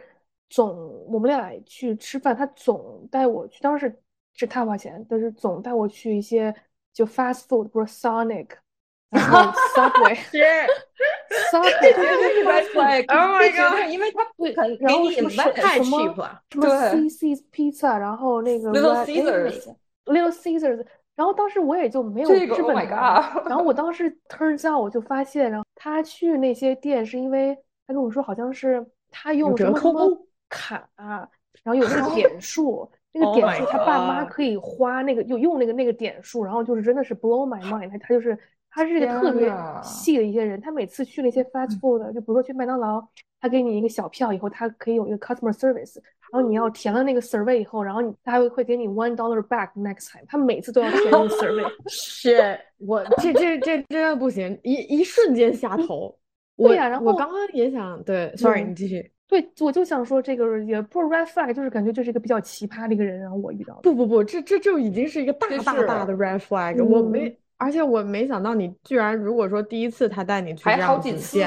[0.51, 3.97] 总我们俩去吃饭，他总带我去，当时
[4.35, 6.53] 是他花钱，但是总带我去一些
[6.93, 8.49] 就 fast food，不是 Sonic，
[9.11, 10.37] 然后 Subway，是
[11.53, 13.05] Subway，这是 red flag。
[13.09, 15.41] Oh my god 因为他不肯给你然后什么什
[15.85, 16.27] 么
[16.91, 31.29] CC's Pizza，然后那个 Little Red Caesars Amy Little Caesars，然后当时我也就没有这个资 Oh 然后我当时 turns out 我就发现，然后他去那些店是因为他跟我说好像是他用什折么什么扣卡，然
[31.67, 38.39] 后有那个点数，那个 Oh 点数他爸妈可以花那个就用那个那个点数，然后就是真的是 blow my mind，他他就是
[38.71, 39.53] 他是一个特别
[39.83, 43.03] 细的一些人，他每次去那些 fast food，就比如说去麦当劳，
[43.41, 45.99] 他给你一个小票以后，他可以有一个 customer service。
[46.31, 51.67] 然后你要填了那个 survey 以后，然后你他还会会给你 one dollar back next time，他每次都要填那个 survey。
[51.89, 56.15] 是我这这这真的不行，一一瞬间下头。
[56.59, 59.11] 对呀然后我刚刚也想对，sorry，嗯你继续。
[59.29, 63.83] 对，我就想说这个也不是 red flag，就是感觉这是一个比较奇葩的一个人，然后我遇到的。
[63.83, 66.83] 不不不，这这就已经是一个大大大的 red flag。
[66.83, 71.39] 我嗯没，而且我没想到你居然，如果说第一次他带你去还好几次，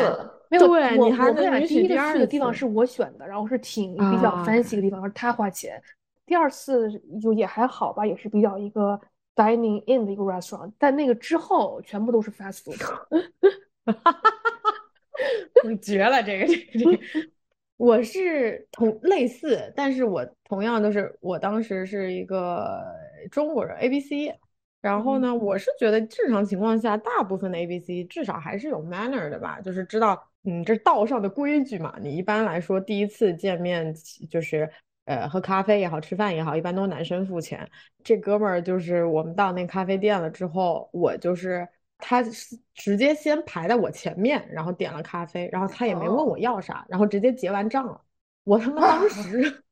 [0.49, 5.81] 没有，对你还能我们俩第一个允许第二去的地方是我选的，然后是挺比较啊 fancy 的地方，然后他花钱。
[6.27, 6.87] 第二次
[7.19, 9.01] 就也还好吧，也是比较一个
[9.35, 12.79] dining in 的一个 restaurant，但那个之后全部都是 fast food。
[15.67, 16.99] 你绝了，这个这个这个。
[17.81, 22.79] 我是同类似，但是我同样都是，我当时是一个
[23.31, 24.31] 中国人 ABC，
[24.81, 31.95] 然后呢，我是觉得正常情况下，大部分的 ABC 至少还是有 manner 的吧，就是知道，嗯，这是道上的规矩嘛。
[31.99, 33.91] 你一般来说第一次见面
[34.29, 34.69] 就是，
[35.05, 37.67] 呃，喝咖啡也好，吃饭也好，一般都是男生付钱。
[38.03, 41.67] 这哥们儿就是我们到那咖啡店了之后，我就是
[42.01, 48.01] 他是直接先排在我前面，然后点了咖啡，然后他也没问我要啥，然后直接结完账了。
[48.43, 49.63] 我他妈当 时，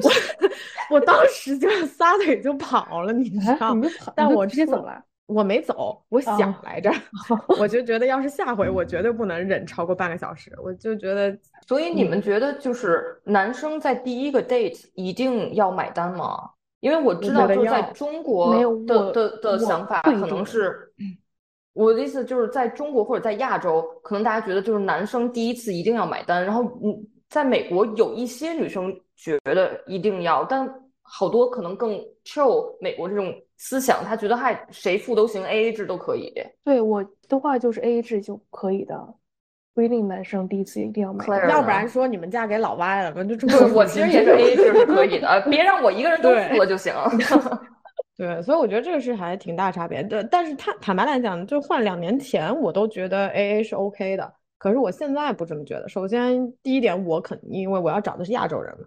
[0.00, 3.76] 我我当时就撒腿就跑了，你知道
[4.14, 5.02] 但我出直接走了。
[5.26, 6.90] 我没走，我想哦来着，
[7.58, 11.36] 我就觉得要是下回我绝对不能忍超过半个小时，我就觉得
[11.68, 16.50] 所以你们觉得就是男生在第一个 date 一定要买单吗？
[16.80, 20.92] 因为我知道就在中国的的的想法可能是，
[21.72, 30.68] 我的意思就是在中国或者在亚洲，可能大家觉得就是男生第一次一定要买单，然后嗯，在美国有一些女生觉得一定要，但
[31.02, 36.32] 好多可能更 chill 美国这种思想，他觉得嗨谁付都行，AA 制都可以。
[36.64, 39.14] 对我的话就是 AA 制就可以的，
[39.74, 41.50] 不一定男生第一次一定要买 Claire。
[41.50, 43.22] 要不然说你们嫁给老外了吧？
[43.24, 46.92] 就这么对，我其实也是 AA 制是可以的，呃别让我一个人都付了就行。
[48.20, 50.22] 对，所以我觉得这个是还挺大差别的。
[50.24, 54.34] 但是坦坦白来讲，就换两年前，我都觉得 AA 是 OK 的。
[54.58, 55.88] 可是我现在不这么觉得。
[55.88, 58.84] 首先，第一点，我肯因为我要找的是亚洲人嘛，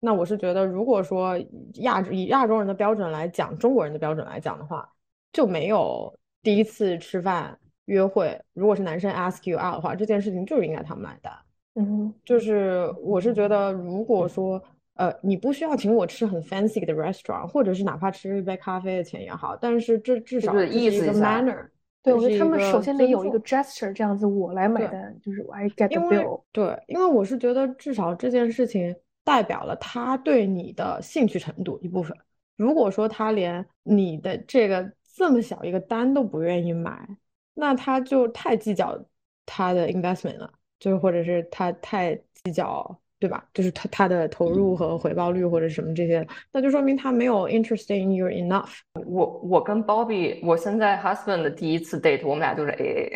[0.00, 1.38] 那我是觉得，如果说
[1.82, 4.90] 亚以亚洲人的标准来讲，中国人的标准来讲的话，
[5.30, 6.10] 就没有
[6.42, 11.30] 第一次吃饭约会，如果是男生 ask you out 的话，这件事情就是应该他们买单。
[11.74, 14.62] 嗯，就是我是觉得，如果说
[15.00, 21.66] 呃你不需要请我吃很 fancy 的 restaurant，或者是哪怕吃一杯咖啡的钱也好，但是这至少是一个意思 manner，
[22.02, 26.42] 对，我觉得他们首先得有一个 gesture，这样子我来买单，就是 I get the bill。
[26.52, 32.14] 对，因为我是觉得至少这件事情代表了他对你的兴趣程度一部分。
[32.56, 37.08] 如果说他连你的这个这么小一个单都不愿意买，
[37.54, 39.02] 那他就太计较
[39.46, 43.44] 他的 investment 了，就是或者是他太计较，对吧？
[43.52, 48.78] 就是他他的投入和回报率或者什么这些，那就说明他没有 interest in you enough。
[49.06, 53.10] 我我跟 Bobby，我现在 husband 的第一次 date，我们俩就是 AA。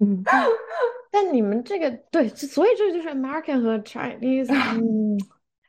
[0.00, 0.24] 嗯，
[1.12, 5.16] 但你们这个对，所以这就是 American 和 Chinese， 嗯。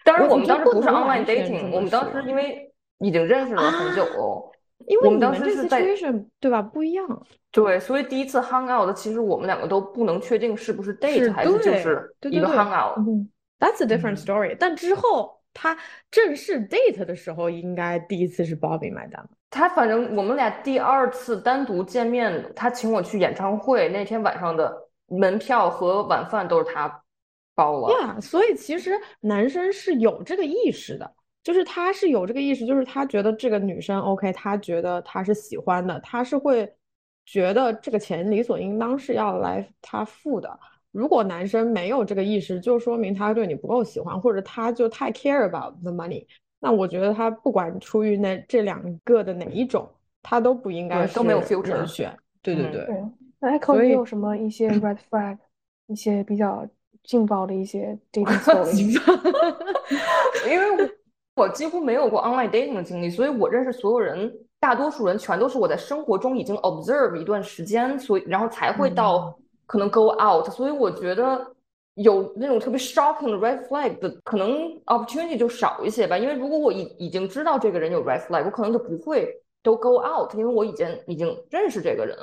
[0.03, 4.51] 当然，我我们当时不是 online dating，我们当时因为已经认识了很久，
[4.88, 12.97] 因为我们当你们这时是在 situation 对吧不一样，对，所以第一次 hang out，的其实我们两个都不能确定是不是 date 是还是就对是一个对对对 hang out。
[12.99, 14.58] 嗯 That's a different 嗯 story。
[14.60, 15.77] 但之后他
[16.12, 19.29] 正式 date 的时候，应该第一次是 Bobby 买单吧？
[19.50, 24.75] 他反正我们俩第二次单独见面，他请我去演唱会，那天晚上的
[25.08, 27.02] 门票和晚饭都是他
[27.56, 28.02] 包了。
[28.02, 28.91] 呀，所以其实
[29.21, 31.10] 男生是有这个意识的，
[31.46, 36.67] 就是他是有这个意识，就是他觉得这个女生 OK，他觉得他是喜欢的，他是会
[37.23, 40.60] 觉得这个钱理所应当是要来他付的。
[40.91, 46.25] 如果男生没有这个意识，就说明他对你不够喜欢，或者他就太 care about the money。
[46.60, 49.87] 那我觉得他不管出于那这两个的哪一种，
[50.23, 52.17] 他都不应该对都没有是 filter 人选。
[52.41, 53.04] 对对嗯对。
[53.39, 55.37] 那 Echo，所以你有什么一些 red flag，
[55.85, 56.67] 一些比较
[57.04, 59.00] 劲爆的一些 dating story。
[60.50, 60.91] 因为
[61.36, 70.50] 我几乎没有过 online dating 的经历，所以我认识所有人，大多数人全都是我在生活中已经 observe 一段时间，所以然后才会到可能 go out。
[70.50, 71.46] 所以我觉得
[71.96, 74.50] 有那种特别 shocking 的 red flag 的可能
[74.86, 76.17] opportunity 就少一些吧。
[76.17, 79.27] 因为如果我已已经知道这个人有 red flag，我可能就不会
[79.62, 82.17] 都 go out，因为我已经已经认识这个人。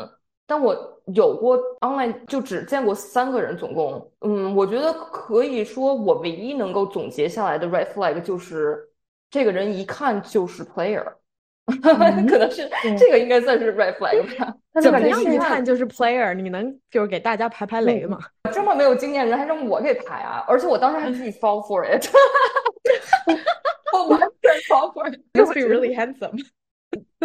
[0.46, 0.74] 但我
[1.14, 8.86] 有过 online 就只见过三个人，总共，嗯，我觉得可以说我唯一能够总结下来的 red flag 就是
[9.32, 11.02] 这个人一看就是 player，
[11.82, 12.68] 可能是
[12.98, 14.54] 这个应该算是 red flag 吧。
[14.82, 16.34] 怎么样一看就是 player？
[16.34, 18.18] 你能就是给大家排排雷吗？
[18.52, 20.44] 这么没有经验的人还让我给排啊？
[20.46, 22.06] 而且我当时还巨 fall for it，
[23.94, 26.38] 我完全 fall for it，must be really handsome。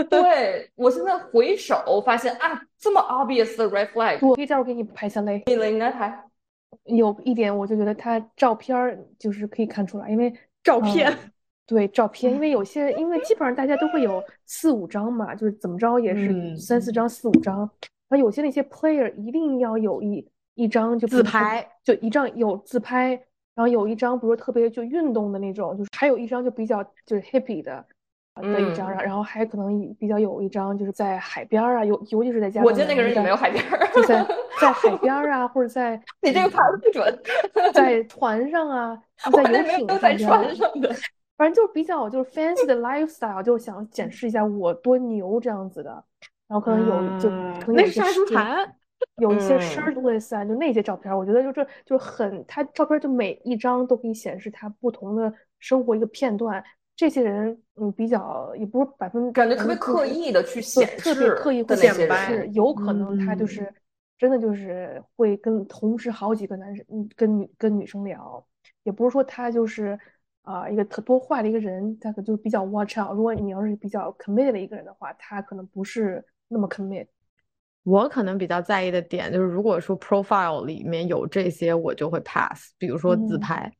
[0.09, 5.43] 对我现在回首发现啊，这么 obvious 的 red flag，我可以待会儿给你排下雷。
[5.47, 6.23] 你雷，你来排。
[6.85, 10.33] 有一点，我就觉得他照片就是可以看出来，因为
[10.63, 11.13] 照片，
[11.67, 17.69] 对照片，因为有些，因为基本上大家都会有四五张嘛，就是怎么着也是三四张、四五张。
[18.09, 23.09] 那有些那些 player 一定要有一一张就自拍，就一张有自拍，
[23.53, 27.85] 然后有一张，比如说特别就运动的那种，就是还有一张就比较就是 hippy 的。
[28.39, 32.61] 的一张，然后还可能比较有一张，就是在海边啊，尤尤其是在加。
[32.61, 34.23] 我觉得那个人也没有海边就在
[34.61, 37.19] 在海边啊，或者在你这个牌子不准，
[37.73, 39.01] 在船上啊，
[39.33, 39.41] 在
[39.79, 40.95] 游艇上，在船上的，
[41.37, 45.91] 反正就是比较就是 fancy 的 lifestyle，就是想展示一下我多牛这样子的，
[46.47, 47.29] 然后可能有就
[47.63, 48.75] 可能那是杀猪盘，
[49.17, 56.63] 有一些 shirtless 啊，就那些照片，我觉得就这就很，他照片就每一张都可以显示他不同的生活一个片段。
[56.95, 63.71] 这些人，嗯，比较也不是百分，感觉特别刻意的去显示，特别刻意会显示，有可能他就是
[64.17, 68.43] 真的就是会跟同时好几个男生，嗯，跟女跟女生聊，
[68.81, 69.95] 也不是说他就是
[70.47, 73.11] 啊一个特多坏的一个人，他可就比较 watch out。
[73.11, 77.07] 如果你要是比较 committed 的一个人的话，他可能不是那么 commit。
[77.83, 82.71] 我可能比较在意的点就是，如果说 profile 里面有这些，我就会 pass。
[82.77, 83.71] 比如说自拍。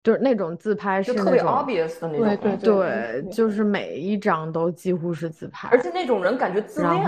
[0.00, 7.04] 就是那种自拍是特别 obvious 的那种，对对对，就是每一张都几乎是自拍，而且那种人感觉自恋。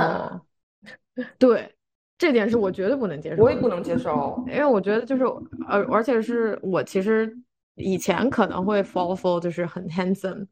[1.39, 1.73] 对，
[2.19, 5.25] 这点是我绝对不能接受，我也不能接受，因为我觉得就是
[5.69, 7.35] 呃，而且是我其实
[7.75, 10.47] 以前可能会 fall for 就是很 handsome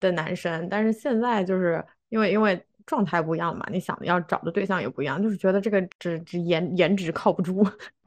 [0.00, 2.64] 的男生，但是现在就是因为因为。
[2.86, 7.64] 状态不一样嘛，你想的要找的对象也不一样，就是觉得这个只只颜颜值靠不住，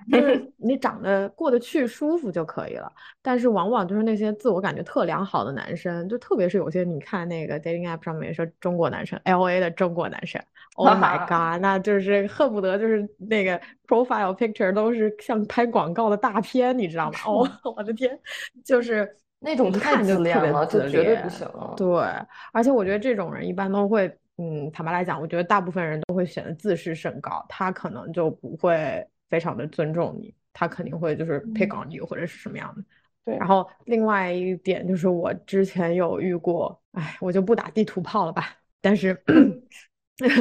[0.10, 2.90] 就 是你长得过得去、舒服就可以了。
[3.22, 10.42] 但是往往就是那些自我感觉特良好的男生，就特别是有些你看那个 dating app 上面说中国男生，L A 的中国男生
[10.80, 17.20] ，Oh my god，那就是恨不得就是那个 profile picture 都是像拍广告的大片，你知道吗？
[17.26, 18.18] 哦， 我的天，
[18.64, 19.10] 就是
[19.40, 21.48] 那种看就特别自恋，绝对不行。
[21.78, 21.88] 对，
[22.54, 24.12] 而且我觉得这种人一般都会。
[24.42, 32.82] 嗯，坦白来讲，我觉得大部分人都会选择自视甚高，他可能就不会非常的尊重你，他肯定会就是 pick on you 或者是什么样的。
[33.26, 33.36] 对。
[33.36, 38.46] 然后另外一点就是我之前有遇过，哎，我就不打地图炮了吧。
[38.80, 39.14] 但是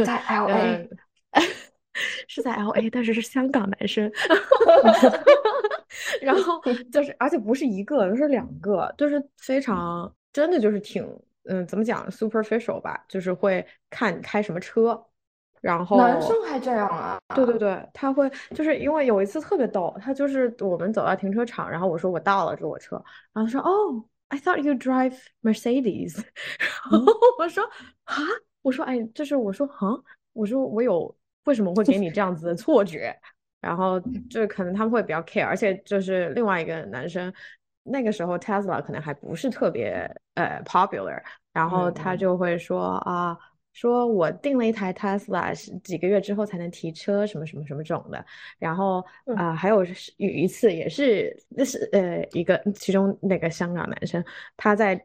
[0.04, 0.88] 在 L A，
[2.28, 4.10] 是在 L A，但是是香港男生。
[6.22, 6.60] 然后
[6.92, 11.06] 就是，而且不是一个，是两个，就是非常真的就是挺。
[11.50, 15.02] 嗯，怎么讲？superficial 吧，就是会看你开什么车，
[15.62, 17.18] 然后男生还这样啊？
[17.34, 23.02] 对对对，他会就是因为有一次特别逗，他就是我们走到停车场，然后我说我到了，这是我车，
[23.32, 26.22] 然后他说哦，I thought you drive Mercedes，
[26.90, 27.64] 然后我说
[28.04, 28.16] 啊，
[28.68, 29.96] 我说哎，就是我说啊，
[30.34, 33.16] 我说我有为什么会给你这样子的错觉？
[33.60, 33.98] 然后
[34.30, 37.32] 就可能他们会比较 care，而且就是另外一个男生。
[37.90, 41.18] 那个时候 Tesla 可能还不是特别呃 popular，
[41.54, 43.34] 然后他就会说啊，
[43.72, 48.22] 说我订了一台 Tesla，是几个月之后才能提车，什么什么什么种的。
[48.58, 49.02] 然后
[49.34, 49.82] 啊，还有
[50.18, 54.22] 有一次也是，那是呃一个其中那个香港男生，
[54.54, 55.02] 他在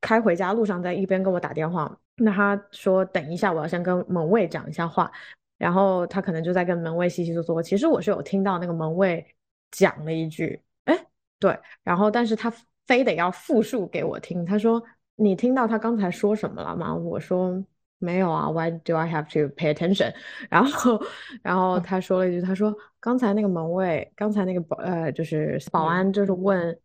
[0.00, 5.10] 开回家路上，在一边跟我打电话，那他说等一下，我要先跟门卫讲一下话，
[5.58, 7.62] 然后他可能就在跟门卫稀稀嗦嗦。
[7.62, 9.26] 其实我是有听到那个门卫
[9.70, 10.62] 讲了一句。
[10.84, 11.06] 哎
[11.38, 12.52] 对，然后但是他
[12.86, 14.44] 非得要复述给我听。
[14.44, 14.82] 他说
[15.16, 17.64] ：“你听到他刚才说什么了吗？”我说
[17.98, 18.50] ：“没有啊。
[18.50, 20.12] ”Why do I have to pay attention？
[20.50, 21.00] 然后，
[21.42, 26.78] 然后他说了一句：“他说刚才那个门卫，刚才那个保呃，就是保安，就是问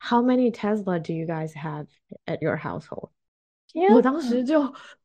[0.00, 1.86] How many Tesla do you guys have
[2.26, 3.10] at your household？”
[3.94, 4.60] 我当时就，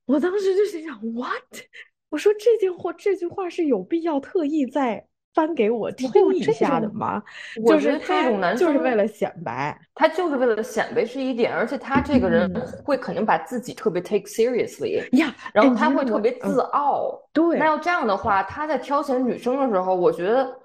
[0.05, 1.61] 我当时就心想：“What？”
[2.09, 5.05] 我说这件话，这句话是有必要特意再。
[5.33, 7.21] 翻给我听一下的吗？
[7.67, 12.51] 就是这种男生就是为了显摆，他就是为了显摆是一点，而且他这个人
[12.83, 17.21] 会肯定把自己特别 take seriously 呀，然后他会特别自傲。
[17.33, 20.59] 对，那要这样的话，他在挑选女生的时候，我觉得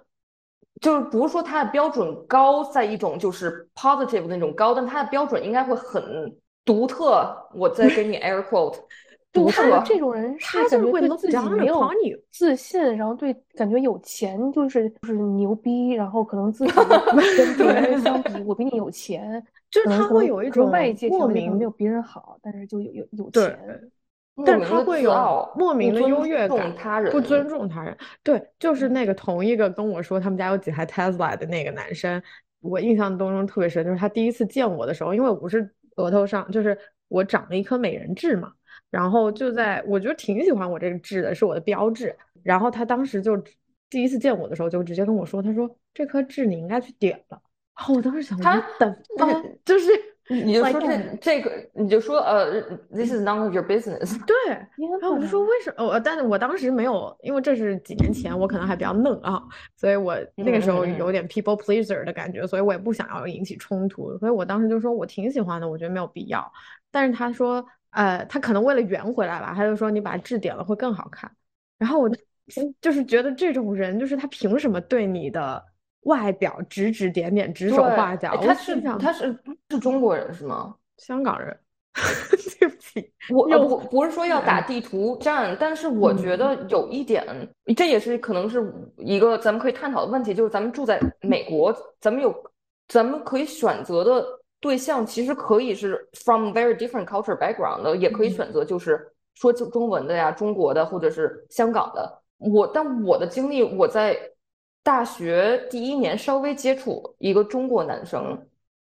[0.81, 6.35] 就是不是说他的标准高，在一种就是 positive 那种高，但他的标准应该会很
[6.65, 7.37] 独特。
[7.55, 8.79] 我再给你 air quote。
[9.33, 11.89] 独特这种人，他就是会对自己没有
[12.31, 23.59] 自信，然后对感觉有钱就是就是牛逼，然后可能自己跟别人 相比，我比你有钱，就是他会有一种外界莫名没有别人好，但是就有有有钱，
[24.45, 27.97] 但他会有莫名的优越感，不尊重他人。
[28.23, 32.23] 对，就是那个同一个跟我说他们家有几台 Tesla 的那个男生，
[32.61, 36.79] 我印象当中特别深，就是他第一次见我的时候，因为我不是额头上就是
[37.09, 38.53] 我长了一颗美人痣嘛。
[38.91, 42.15] 然后就在，我觉得挺喜欢我这个痣的，是我的标志。
[42.43, 43.43] 然后他当时就
[43.89, 47.41] 第一次见我的时候，就直接跟我说：“他说这颗痣你应该去点了。”
[47.75, 48.95] 然后我当时想，他等
[49.65, 49.89] 就是
[50.29, 52.61] 你就说这这个，你就说呃
[52.91, 54.19] ，this is none of your business。
[54.27, 55.85] 对，然后我就说为什么？
[55.85, 59.43] 我但是我当时没有，因为这是几年前，我可能还比较嫩啊，
[59.77, 66.53] 所以我那个时候有点 people pleaser 的感觉，所以我也不想要引起冲突，所以我当时就说我挺喜欢的，我觉得没有必要。
[66.91, 67.65] 但是他说。
[67.95, 71.31] 呃，他可能为了圆回来吧，他就说你把痣点了会更好看。
[71.77, 72.11] 然后我
[72.81, 75.63] 就是觉得这种人，就是他凭什么对你的
[76.03, 78.37] 外表指指点点、指手画脚？
[78.37, 79.39] 他是他是
[79.71, 80.75] 是中国人是吗？
[80.99, 81.57] 香港人。
[82.59, 87.23] 对不起，我我不是说要打地图战，但是我觉得有一点，
[87.77, 92.35] 这也是可能是一个咱们可以探讨的问题，就是咱们住在美国，咱们有
[92.89, 94.25] 咱们可以选择的。
[94.59, 102.23] 对象其实可以是 from very different culture background 的，也可以选择就是说中文的呀，中国的或者是香港的。
[102.39, 104.17] 我但我的经历，我在
[104.83, 108.39] 大学第一年稍微接触一个中国男生，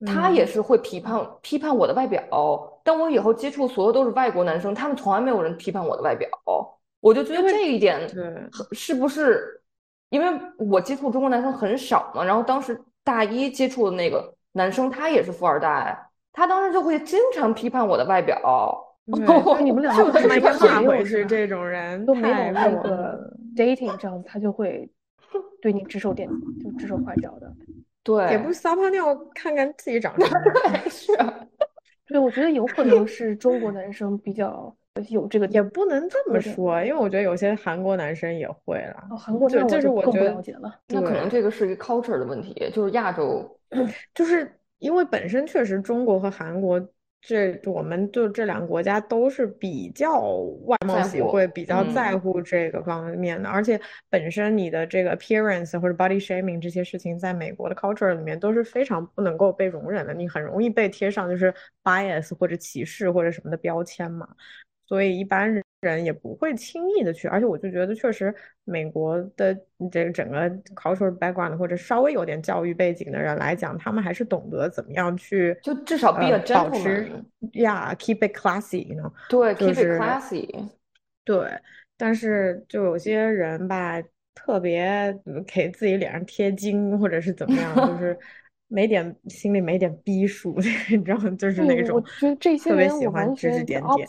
[0.06, 2.22] 他也是会批判批判我的外表。
[2.84, 6.30] 但我以后接触所有都是外国男生，他们从来没有人批判我的外表。
[7.00, 8.10] 我就觉得这一点
[8.72, 9.62] 是不是
[10.10, 10.28] 因为
[10.58, 12.24] 我接触中国男生很少嘛？
[12.24, 14.34] 然后当时大一接触的那个。
[14.54, 15.98] 男生他也是富二代，
[16.34, 18.86] 他当时就会经常批判我的外表。
[19.64, 23.18] 你们俩就他妈会是这种人，都没有那个
[23.56, 24.92] dating 这样子，他就会
[25.62, 26.28] 对你指手点
[26.64, 27.54] 就指手画脚的。
[28.04, 30.90] 对，也不撒泡尿看看自己长什么样。
[30.90, 31.48] 是啊，
[32.08, 34.76] 对，我觉得有可能是中国男生比较
[35.10, 39.08] 有这个，也不能这么说，因为我觉得有些韩国男生也会啦。
[39.12, 40.44] 哦，韩国就就是我觉得，
[40.88, 43.48] 那可能这个是一个 culture 的问题，就是亚洲。
[44.16, 46.84] 就是因为本身确实中国和韩国
[47.22, 50.20] 这我们就这两个国家都是比较
[50.66, 61.54] 外貌协会比较在乎这个方面的，而且本身你的这个 appearance 或者 body shaming 这些事情，在美国的 culture 里面都是非常不能够被容忍的，你很容易被贴上就是
[61.84, 64.28] bias 或者歧视或者什么的标签嘛，
[64.88, 65.92] 所以一般人。
[66.02, 69.56] 也不会轻易的去，而且我就觉得，确实美国的
[69.92, 77.12] 这个整个 cultural background 或者稍微有点教育背景的人来讲，他们还是懂得怎么样去，就至少比较保持
[77.54, 79.12] 呀，keep it classy，你 know？
[79.30, 80.70] 对，keep it classy。
[81.24, 81.48] 对，
[81.98, 84.02] 但是就有些人吧，
[84.34, 85.16] 特别
[85.46, 88.18] 给自己脸上贴金，或者是怎么样，就是。
[88.72, 90.56] 没点心里没点逼数，
[90.90, 91.30] 你知道吗？
[91.32, 94.08] 就是那种，我觉得这些特别喜欢指指点点。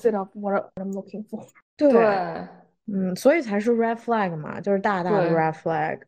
[1.76, 1.90] 对，
[2.86, 5.98] 嗯，所以才是 red flag 嘛，就是大大的 red flag。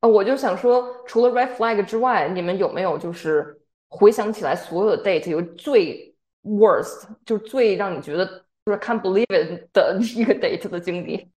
[0.00, 3.56] 呃，我就想说，除了 red flag 之外，你们有没有就是
[3.88, 8.26] 回想起来所有的 date 有最 worst，就最让你觉得
[8.66, 11.28] 就是 can't believe it 的 一个 date 的经历？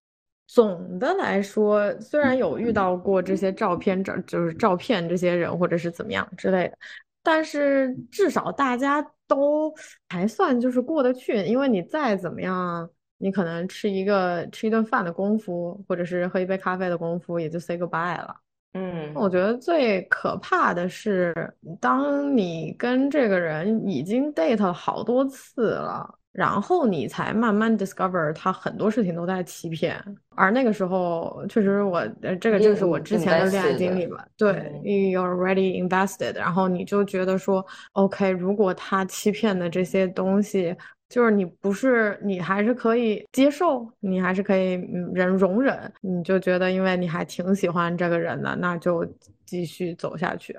[0.46, 6.78] 总的来说，虽然有遇到过这些照片照，就是照片这些人，或者是怎么样之类的，
[7.22, 9.74] 但是至少大家都
[10.08, 11.44] 还算就是过得去。
[11.44, 12.88] 因为你再怎么样，
[13.18, 18.36] 你可能吃一个吃一顿饭的功夫，或者是喝一杯咖啡的功夫，也就 say goodbye 了。
[18.74, 21.34] 嗯，我觉得最可怕的是，
[21.80, 26.18] 当你跟这个人已经 date 了好多次了。
[26.36, 29.98] 然后你才慢慢 discover 他很多事情都在欺骗，
[30.34, 34.22] 而那个时候确实我呃这个就是我之前的恋爱经历吧。
[34.36, 40.76] 对，you already invested，然后你就觉得说，OK，如果他欺骗的这些东西，
[41.08, 44.72] 就是你不是你还是可以接受，你还是可以
[45.14, 49.10] 忍容忍，你就觉得因为你还挺喜欢这个人的，那就
[49.46, 50.54] 继续走下去。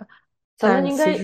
[0.57, 1.15] 咱们应该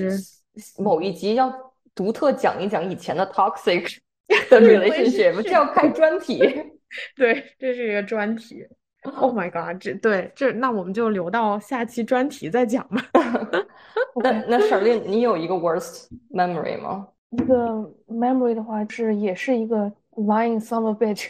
[0.78, 1.52] 某一集要
[1.96, 3.98] 独特讲一讲以前的 toxic。
[4.50, 6.40] 的 relationship，这要开专题。
[7.16, 8.66] 对，这是一个专题。
[9.04, 9.82] Oh my god！
[9.82, 13.04] 这对这那我们就留到下期专题再讲吧。
[14.24, 17.10] 那那 s h a r l e n 你有一个 worst memory 吗？
[17.32, 21.28] 一个 memory 的话是也是一个 lying son of a bitch。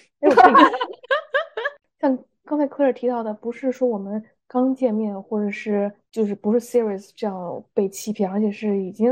[1.99, 9.11] 像刚才 Claire 提到的，不是说我们刚见面或者是就是不是 serious 这样被欺骗，而且是已经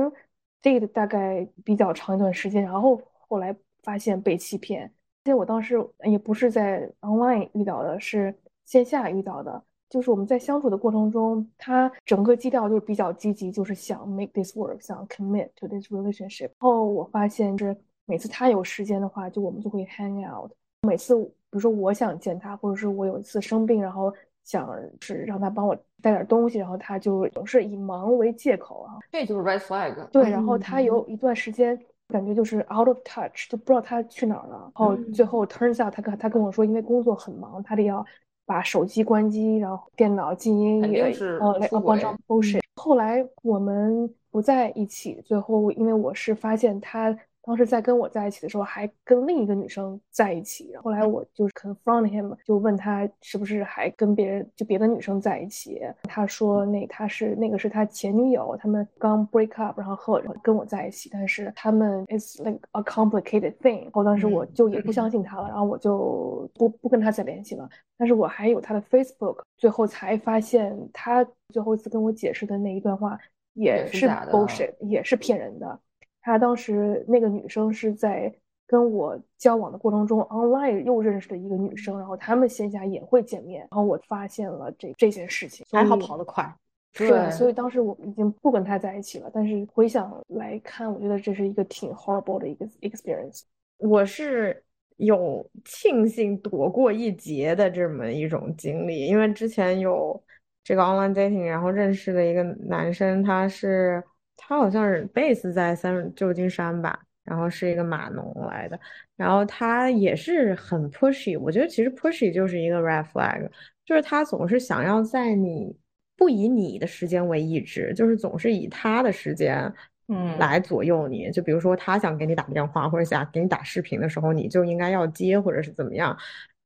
[0.62, 4.86] date 大概比较长一段时间，然后后来发现被欺骗。
[4.86, 5.76] 而且我当时
[6.06, 8.34] 也不是在 online 遇到的，是。
[8.64, 16.44] 线下遇到的，就是我们在相处的过程中，他整个基调就是比较积极，就是想 make this work，想 commit to this relationship。
[16.44, 17.76] 然后我发现，是
[18.06, 20.50] 每次他有时间的话，就我们就会 hang out。
[20.84, 24.14] 每次比如说我想见他，或者是我有一次生病，然后
[24.46, 29.00] 想是让他帮我带点东西，然后他就总是以忙为借口啊。
[29.12, 30.08] 这就是 red flag。
[30.12, 31.78] 对，然后他有一段时间
[32.12, 34.72] 感觉就是 out of touch，就不知道他去哪儿了。
[34.76, 38.06] 然后最后 turns out 他跟他跟我说，因为工作很忙，他得要。
[38.44, 42.60] 把手机关机，然后电脑静音，也呃来帮上 bullshit。
[42.76, 47.18] 后来我们不在一起，最后因为我是发现他。
[47.52, 50.74] 当时在跟我在一起的时候，还跟另一个女生在一起。
[50.78, 55.82] 后来我就是 confront him，就问他是不是还跟别人就别的女生在一起。
[56.04, 61.10] 他说那他是那个是他前女友，他们刚 break up，然后和我跟我在一起。
[61.12, 63.82] 但是他们 it's like a complicated thing。
[63.82, 67.70] 然后当时我就也不相信他了，然后我就不不跟他再联系了。
[67.98, 73.20] 但是我还有他的 Facebook，最后才发现他最后一次跟我解释的那一段话
[73.56, 75.78] 也是 bullshit，也是骗人的。
[76.22, 78.32] 他当时那个女生是在
[78.68, 86.56] 跟我交往的过程中，online 又认识的一个女生，然后他们线下也会见面，然后我发现了这这件事情，还好跑得快，
[86.94, 89.30] 对，所以当时我已经不跟他在一起了。
[89.34, 93.42] 但是回想来看，我觉得这是一个挺 horrible 的一个 experience。
[93.78, 94.64] 我是
[94.98, 100.24] 有庆幸躲过一劫的这么一种经历，因为之前有
[100.64, 104.02] 这个 online dating，然后认识的一个男生，他是。
[104.44, 108.78] 他好像是 base 在三旧金山吧，然后是一个码农来的，
[109.16, 113.48] 然后他也是很 pushy，我觉得其实 pushy 就是一个 red flag，
[113.86, 115.74] 就是他总是想要在你
[116.18, 119.72] 不以你的时间为意志，就是总是以他的时间，
[120.08, 121.32] 嗯，来左右你。
[121.32, 126.18] 就比如说他想给你打电话或者想给你打视频的时候，你就应该要接或者是怎么样。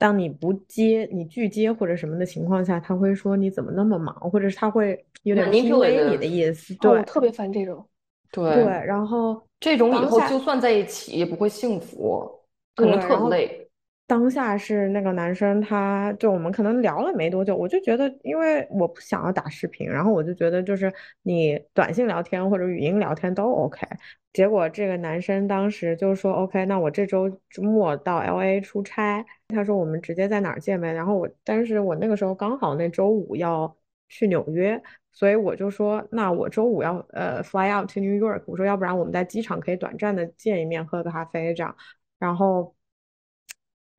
[0.06, 6.76] 当你不接、你拒接或者什么的情况下，他会说你怎么那么忙，或者是他会有点 PUA 你的意思。
[6.76, 7.84] 对，我特别烦这种。
[8.32, 12.30] 对对，然后这种以后就算在一起也不会幸福，
[12.76, 13.65] 可能特累。
[14.08, 20.94] 当下是那个男生，他就我们可能聊了没多久，我就觉得，因为我不想要打视频，然后我就觉得就是
[21.24, 23.88] 你短信聊天或者语音聊天都 OK。
[24.32, 27.28] 结果这个男生当时就说 OK，那我这周
[27.58, 30.94] 末到 LA 出差，他说我们直接在哪儿见呗。
[30.94, 33.76] 然后我，但是我那个时候刚好那周五要
[34.10, 34.80] 去纽约，
[35.14, 41.76] 所以我就说那我周五要呃 fly out to New York，我说要不然我们在机场可以短暂的见一面，喝个咖啡这样，
[42.20, 42.75] 然后。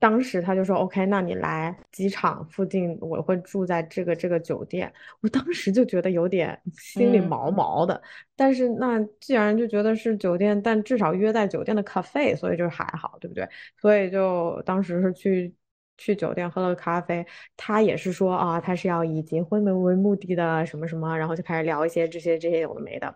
[0.06, 8.00] 当时他就说：“OK，那你来机场附近，我会住在这个这个酒店。”我当时就觉得有点心里毛毛的。
[8.36, 13.48] 但是那既然就觉得是酒店，但至少约在酒店的 cafe，所以就还好，对不对？
[13.80, 15.52] 所以就当时是去。
[15.98, 17.24] 去酒店喝了咖啡，
[17.56, 23.06] 他也是说啊，他是要以结婚为为目的的什么什么，然后就开始聊一些这些这些有的没的。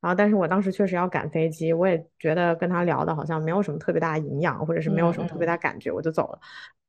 [0.00, 6.38] 然后，但是我当时确实要赶飞机，我也觉得跟他聊的好像没有什么特别大营养，或者是没有什么特别大感觉，我就走了。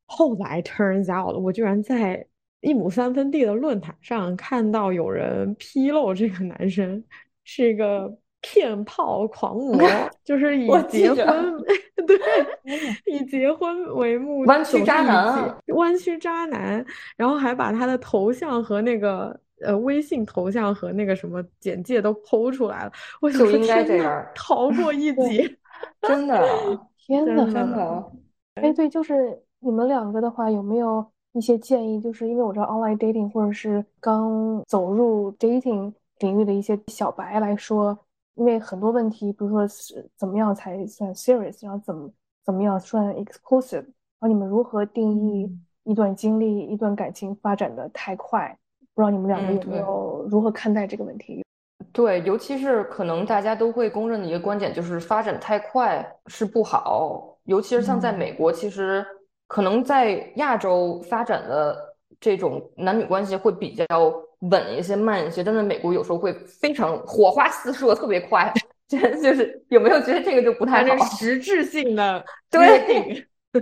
[0.05, 2.25] 后来 turns out，我居然在
[2.61, 7.03] 一亩三分地的论坛上看到有人披露这个男生
[7.43, 8.17] 是一个。
[8.41, 9.77] 骗炮狂魔
[10.23, 11.63] 就是以结婚
[12.07, 12.17] 对
[13.05, 16.85] 以结婚为目的，弯曲渣男，弯曲渣男，
[17.17, 22.91] 然后还把他的头像和那个呃微信头像和那个什么简介都剖出来了。
[23.19, 25.57] 我就应该这样，逃过一劫，
[26.07, 26.39] 真的，
[27.05, 28.11] 天呐，真的。
[28.55, 31.99] 哎，对，就是你们两个的话，有没有一些建议？
[31.99, 37.97] 就是因为我知道 online dating 或者是刚走入 dating 领域的一些小白来说。
[38.37, 42.07] 因为很多问题，比如说是怎么样才算 serious，然后怎么
[42.45, 45.51] 怎么样算 exclusive，然后你们如何定义
[45.83, 48.55] 一段经历、一段感情发展的太快？
[48.93, 51.43] 不知道你们两个有没有如何看待这个问题？
[51.91, 57.37] 对，尤其是可能大家都会公认的一个观点，就是发展太快是不好。
[57.45, 59.03] 尤其是像在美国，其实
[59.47, 61.75] 可能在亚洲发展的
[62.19, 63.85] 这种男女关系会比较。
[64.39, 68.53] 稳一些，慢一些，但在美国有时候会非常火花四射，特别快。
[68.87, 71.05] 就就是有没有觉得这个就不太好？
[71.17, 73.61] 实质性的对对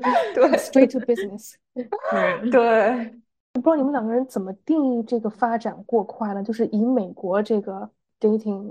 [0.58, 1.56] ，straight to business。
[2.52, 3.14] 对。
[3.56, 6.44] 我不知道你们两个人怎么定义这个发展过快呢？
[6.44, 8.70] 就是以美国这个 dating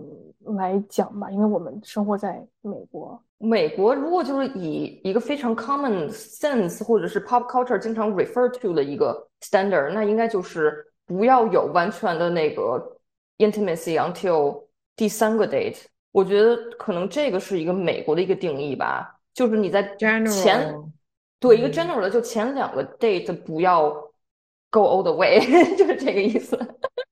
[0.59, 3.19] 来讲吧，因为我们生活在美国。
[3.39, 12.99] 美国如果就是以一个非常 common sense 或者是 pop culture 经常 refer to 的一个 standard，那应该就是不要有完全的那个
[13.39, 14.65] intimacy until
[14.97, 15.83] 第三个 date。
[16.13, 20.75] 我觉得可能这个是一个美国的一个定义吧，就是你在前
[21.39, 24.11] 对一个 general 的，就前两个 date 不要。
[24.71, 25.39] Go all the way，
[25.79, 26.59] 就是这个意思。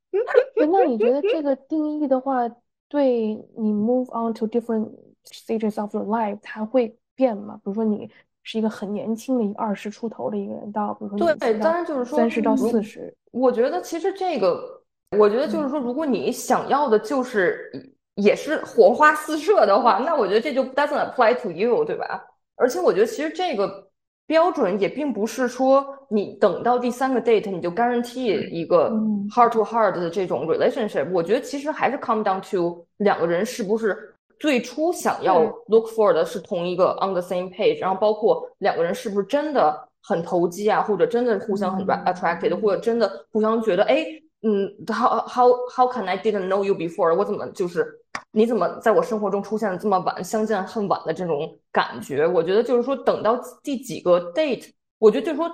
[0.59, 2.49] 那你觉得这个定义的话，
[2.88, 4.90] 对你 move on to different
[5.24, 7.55] stages of your life，它会变吗？
[7.59, 8.11] 比如说你
[8.43, 13.14] 是一个很年轻的一个二十出头的一个人，到比如说对，当然就是说三十到四十。
[13.33, 14.80] 我觉得其实这个，
[15.18, 17.68] 我觉得就是说，如果你想要的就是
[18.14, 22.24] 也是火花四射的话，那我觉得这就 doesn't apply to you，对吧？
[22.55, 23.89] 而且我觉得其实这个。
[24.24, 28.89] 标准也并不是说你等到第三个 date 你就 guarantee 一个
[29.28, 31.11] heart to heart 的这种 relationship。
[31.12, 44.05] 我觉得其实还是 come down to 两个人是不是最初想要 look for 的是同一个 on the same page，然后包括两个人是不是真的很投机啊，或者真的互相很 attracted，或者真的互相觉得哎，
[44.43, 47.17] 嗯，how how how can I didn't know you before？
[47.17, 47.87] 我怎么就是
[48.33, 52.27] 你怎么在我生活中出现的这么晚，相见恨晚的这种感觉？
[52.27, 55.51] 我觉得就是说，等到第几个 date，我觉得就是说，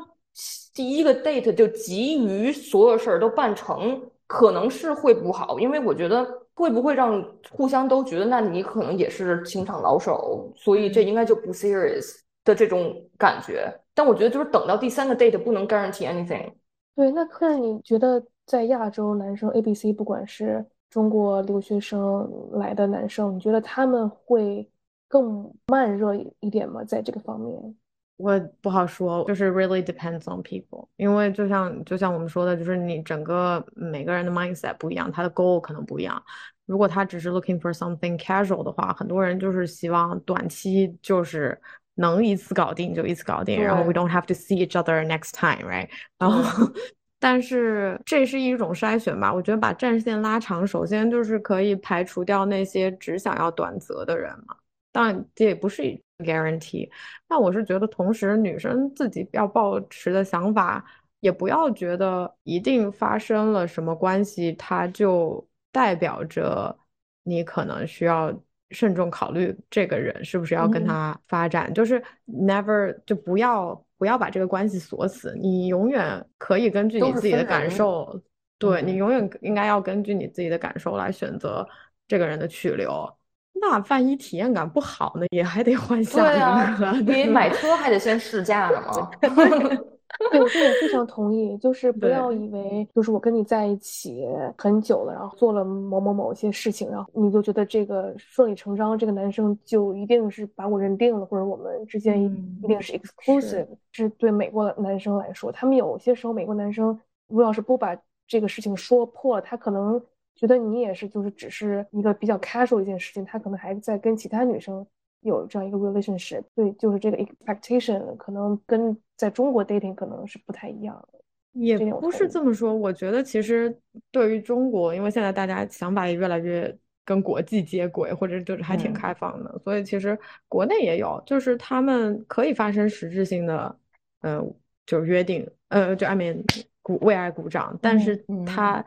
[0.73, 13.75] 第一个 date 就急于所有事儿都办成，可能是会不好，因为我觉得会不会让互相都觉得，那你可能也是情场老手，所以这应该就不 serious 的这种感觉。
[13.99, 16.53] 但我觉得就是等到第三个 date 不能 guarantee anything。
[16.95, 24.71] 对，那客人你觉得在亚洲男生 A、B、C，不管是中国留学生来的男生，你觉得他们会
[25.09, 26.85] 更慢热一点吗？
[26.85, 27.77] 在这个方面，
[28.19, 30.87] 我不好说，就是 really depends on people。
[30.95, 36.23] 因为就像就像我们说的，就是你整个每个人的 mindset 不一样，他的 goal 可能不一样。
[36.67, 41.61] 如果他只是 looking for something casual 的话，很多人就是希望短期就是
[41.99, 45.89] 能一次搞定就一次搞定，然后 we don't have to see each other next time，right？
[46.19, 46.73] 然后。
[47.21, 54.55] 但是这是一种筛选吧，我觉得把战线拉长，首先就是可以排除掉那些只想要短择的人嘛。
[54.93, 55.83] 当然，这也不是
[56.19, 56.89] guarantee。
[57.29, 60.85] 那我是觉得，同时女生自己要保持的想法，
[61.19, 66.79] 也不要觉得一定发生了什么关系，它就代表着
[67.25, 68.33] 你可能需要
[68.71, 73.83] 慎重考虑这个人是不是要跟他发展，就是 never 就不要。
[73.99, 78.23] 不要把这个关系锁死，你永远可以根据你自己的感受，
[78.57, 81.69] 对你永远应该要根据你自己的感受来选择
[82.07, 83.13] 这个人的去留。
[83.55, 87.13] 那万一体验感不好呢，也还得换下一个。
[87.13, 89.11] 你买车还得先试驾呢吗？
[90.31, 102.27] 对，我这也非常同意，就是不要以为就是我跟你在一起很久了，然后做了某某某些事情，然后你就觉得这个顺理成章，这个男生就一定是把我认定了，或者我们之间一
[102.63, 103.67] 一定是 exclusive。
[103.93, 106.99] 是对美国的男生来说，他们有些时候美国男生
[107.29, 107.97] 如果要是不把
[108.27, 110.01] 这个事情说破，他可能
[110.35, 114.87] 觉得你也是就是只是一个比较 casual 一件事情，他可能还在跟其他女生。
[115.21, 121.19] 有这样一个 relationship，对，就是这个 expectation 可能跟在中国 dating 可能是不太一样的。
[121.53, 123.77] 也不是这么说，我觉得其实
[124.13, 126.73] 对于中国，因为现在大家想法也越来越
[127.05, 130.17] 跟国际接轨，或者就是还挺开放的，所以其实
[130.47, 133.77] 国内也有，就是他们可以发生实质性的，
[134.21, 134.55] 嗯，
[134.87, 136.45] 就是约定，呃，就 I mean
[136.81, 138.17] 鼓为爱鼓掌，但是
[138.47, 138.85] 他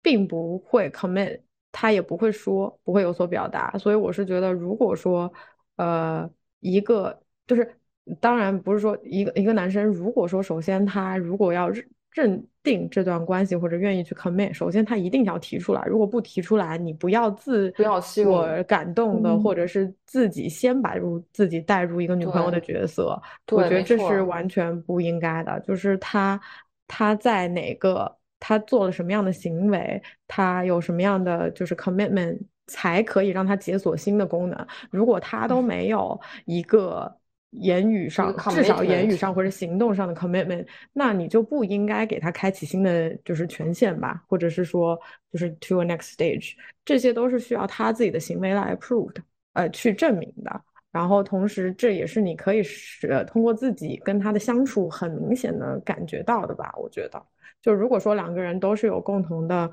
[0.00, 1.40] 并不会 commit，
[1.72, 5.32] 他也不会说，不会有所表达，所以我是觉得，如果说。
[5.76, 6.28] 呃，
[6.60, 7.78] 一个就是，
[8.20, 11.70] 当然不是说一个一个男生，如果说首先他如果要
[12.12, 15.84] 认定这段关系或者愿意去 commit，首先他一定要提出来。
[15.86, 23.20] 如果不提出来，你不要自不要我感动的，或者是自己先把入自己带入一个女朋友的角色，
[23.50, 25.60] 我觉得这是完全不应该的。
[25.60, 26.40] 就是他
[26.88, 28.10] 他在哪个
[28.40, 32.38] 他做了什么样的行为，他有什么样的就是 commitment。
[32.66, 34.66] 才可以让他解锁新的功能。
[34.90, 37.16] 如果他都没有一个
[37.50, 44.98] 言语上，至少言语上或者行动上的 commitment，那你就不应该给他开启新的就是权限吧，或者是说
[45.32, 46.54] 就是 to a next stage，
[46.84, 49.22] 这些都是需要他自己的行为来 prove 的，
[49.54, 50.60] 呃，去证明的。
[50.90, 56.74] 然后同时，这也是你可以是通过自己跟他的相处很明显的感觉到的吧？
[56.76, 57.22] 我觉得，
[57.62, 59.70] 就如果说两个人都是有共同的。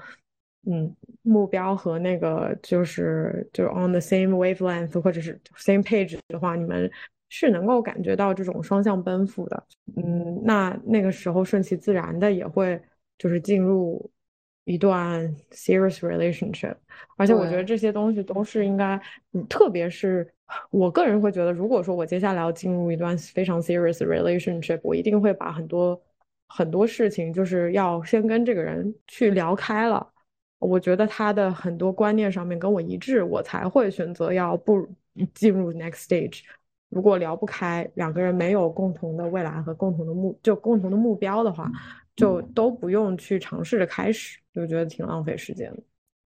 [0.66, 6.90] 嗯，目标和那个就是就是 on the same wavelength 或者是 same page 的话，你们
[7.28, 9.64] 是能够感觉到这种双向奔赴的。
[9.98, 12.82] 嗯，那那个时候顺其自然的也会
[13.18, 14.10] 就是进入
[14.64, 16.76] 一段 serious relationship，
[17.18, 18.98] 而且我觉得这些东西都是应该，
[19.34, 20.26] 嗯，特别是
[20.70, 26.02] 我个人会觉得，如果说我接下来要进入一段非常 serious relationship，我一定会把很多
[26.48, 30.13] 很多事情就是要先跟这个人去聊开了。
[30.64, 34.88] 我觉得他的很多观念上面跟我一致，我才会选择要不
[35.34, 36.42] 进入 next stage。
[36.90, 41.72] 如果聊不开，两个人没有共同的未来和共同的目，就共同的目标的话，
[42.16, 45.84] 就都不用去尝试着开始，就觉得挺浪费时间的。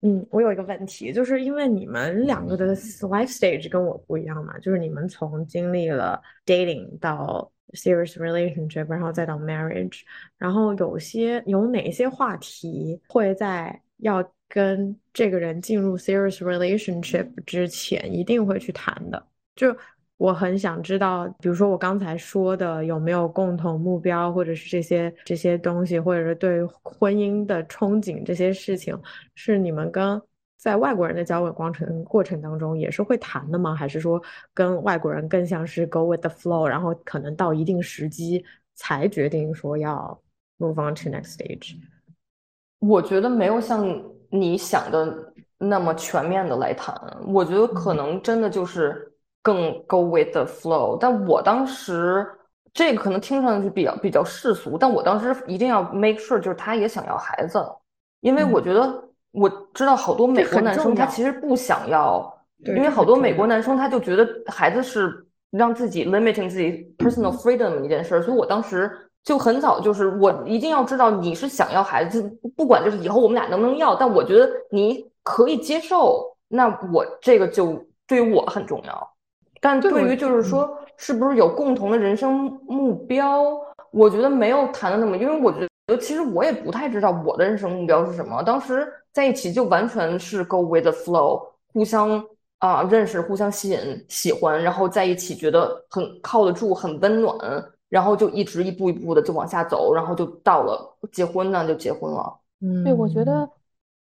[0.02, 10.02] 嗯，我有一个问题，就是因为你们两个的 life stage 跟我不一样嘛，就是你们从经历了 dating 到 serious relationship，然后再到 marriage，
[10.38, 19.76] 然后有些有哪些话题会在要跟这个人进入 serious relationship 之前一定会去谈的，就
[20.18, 29.00] 我很想知道，比如说我刚才说的有没有共同目标，或者是这些这些东西，或者是对婚姻的憧憬这些事情，
[29.36, 30.20] 是你们跟
[30.58, 33.76] 在外国人的交往过程过程当中也是会谈的吗？
[33.76, 34.20] 还是说
[34.56, 38.44] 跟外国人更像是 go with the flow，然后可能到一定时机
[38.74, 40.20] 才决定说要
[40.58, 41.76] move on to next stage？
[42.80, 43.86] 我觉得没有像
[44.30, 46.96] 你想的那么全面的来谈，
[47.28, 49.12] 我觉得可能真的就是
[49.42, 50.98] 更 go with the flow。
[51.00, 52.26] 但我当时
[52.74, 57.60] 这个可能听上去比较比较世俗，但我当时一定要 make sure 就是他也想要孩子，
[58.22, 62.32] 因为我觉得我知道好多美国男生他其实不想要，
[62.66, 68.92] 因为好多美国男生他就觉得孩子是让自己 limiting 自己 personal freedom 一件事，所以我当时。
[69.28, 72.24] 就很早，就是我一定要知道你是想要孩子，
[72.56, 79.14] 不管就是以后我们俩能不能要，但我觉得你可以接受，那我这个就对于我很重要。
[79.60, 83.44] 但对于就是说是不是有共同的人生目标，
[83.92, 88.42] 我觉得没有谈的那么，因为我觉得其实我也不太知道我的人生目标是什么。
[88.44, 92.24] 当时在一起就完全是 go with the flow，互相
[92.60, 97.38] 啊认识，互相吸引、喜欢，然后在一起觉得很靠得住，很温暖。
[97.90, 102.38] 然后就一直一步一步的就往下走，然后就到了结婚呢，就结婚了。
[102.60, 103.50] 嗯，对，我觉得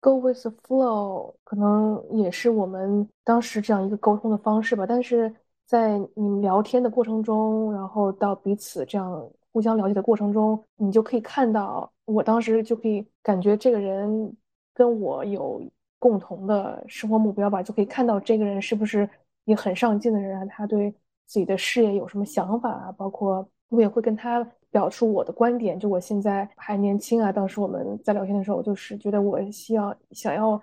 [0.01, 4.85] go with the flow 可能也是我们当时这样一个沟通的方式吧。
[4.85, 5.35] 但是
[5.66, 14.37] 在你们聊天的过程中，然后到彼此这样互相了解的过程中，你就可以看到，我当时就可以感觉这个人
[14.74, 15.62] 跟我有
[15.99, 19.09] 共同的生活目标吧，就可以看到这个人是不是
[19.47, 20.91] 一个很上进的人啊，他对
[21.24, 23.49] 自己的事业有什么想法啊，包括。
[23.70, 27.32] 我也会跟他表述我的观点，就我现在还年轻啊。
[27.32, 30.60] 当时我们在聊天的时候，我就是觉得我需要想要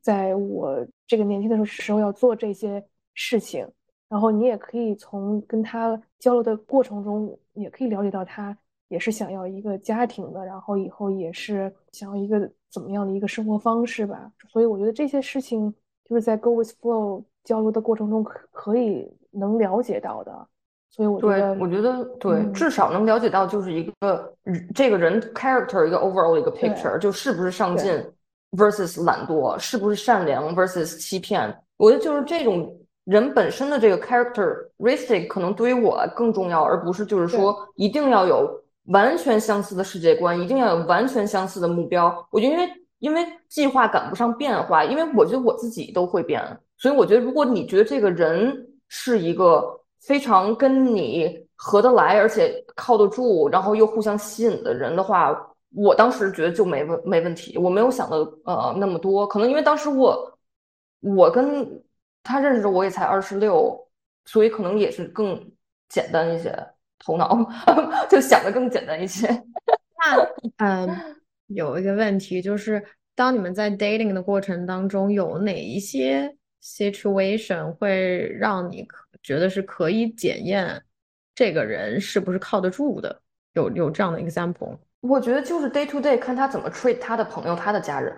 [0.00, 2.82] 在我这个年轻的时候时候要做这些
[3.14, 3.68] 事情。
[4.08, 14.32] 然后你也可以从跟他交流的过程中，也可以了解到他也是想要一个家庭的，然后以后也是想要一个怎么样的一个生活方式吧。
[14.48, 15.74] 所以我觉得这些事情
[16.04, 20.48] 就是在 Go with Flow 交流的过程中可可以能了解到的。
[20.96, 24.32] 所以我觉得，我觉得对，至少能了解到就是一个
[24.74, 27.92] 这个人 character 一个 overall 的一个 picture，就是不是上进
[28.52, 31.54] versus 懒惰，是不是善良 versus 欺骗。
[31.76, 32.74] 我觉得就是这种
[33.04, 38.50] 人本身的这个 characteristic 可能对于我更重要，而不是就是说一定要有
[38.86, 42.26] 完全相似的世界观，一定要有完全相似的目标。
[42.30, 42.70] 我觉得因为
[43.00, 46.42] 因为计划赶不上变化，因为我觉得我自己都会变，
[46.78, 49.78] 所以我觉得如果你觉得这个人是一个。
[50.06, 55.34] 非常跟你合得来，而且靠得住，然后又互相吸引的人的话，
[55.74, 57.58] 我当时觉得就没问没问题。
[57.58, 60.38] 我没有想的呃那么多，可能因为当时我
[61.00, 61.82] 我跟
[62.22, 63.76] 他认识我也才二十六，
[64.26, 65.50] 所以可能也是更
[65.88, 66.54] 简单一些，
[66.98, 67.36] 头脑
[68.08, 69.26] 就想的更简单一些。
[69.98, 71.16] 那嗯，
[71.48, 72.84] 有一个问题就是，
[73.14, 79.05] 当你们在 dating 的过程当中，有哪一些 situation 会让你可？
[79.26, 80.80] 觉得是可以检验
[81.34, 83.20] 这个人是不是靠得住的，
[83.54, 84.78] 有有这样的 example。
[85.00, 88.14] 我觉得就是 day to day 看他怎么 treat 他的朋友、他的家人，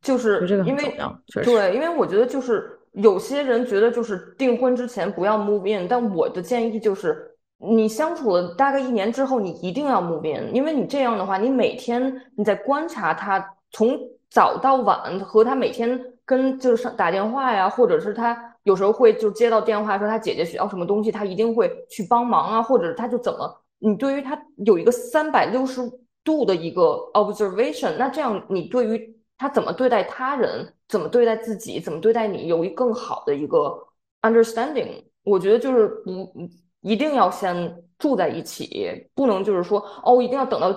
[0.00, 0.98] 就是因为
[1.44, 13.96] 对，因为我觉得就是有些人觉得就是订婚之前不要 move in，但我的建议就是你相处了大概一年之后，你一定要 move in，因为你这样的话，你每天你在观察他从
[14.28, 18.51] 早到晚和他每天跟就是打电话呀，或者是他。
[18.64, 25.80] 有时候会就接到电话说他姐姐需要什么东西，他一定会去帮忙啊，或者他就怎么，你对于他有一个三百六十
[26.24, 26.82] 度的一个
[27.14, 33.76] observation，那这样你对于他怎么对待他人，怎么对待自己，怎么对待你，有一更好的一个
[34.20, 35.02] understanding。
[35.24, 36.32] 我觉得就是不
[36.80, 40.72] 一定要先住在一起，不能就是说哦，一定要等到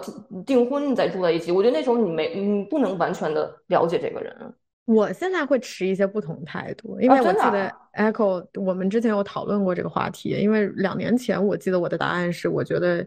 [0.46, 1.52] 订婚你再住在一起。
[1.52, 4.54] 我觉得那时候你没你不能完全的了解这个人。
[4.86, 10.30] 我现在会持一些不同态度，因为我记得 Echo，我们之前有讨论过这个话题。
[10.30, 13.06] 因为两年前我记得我的答案是，我觉得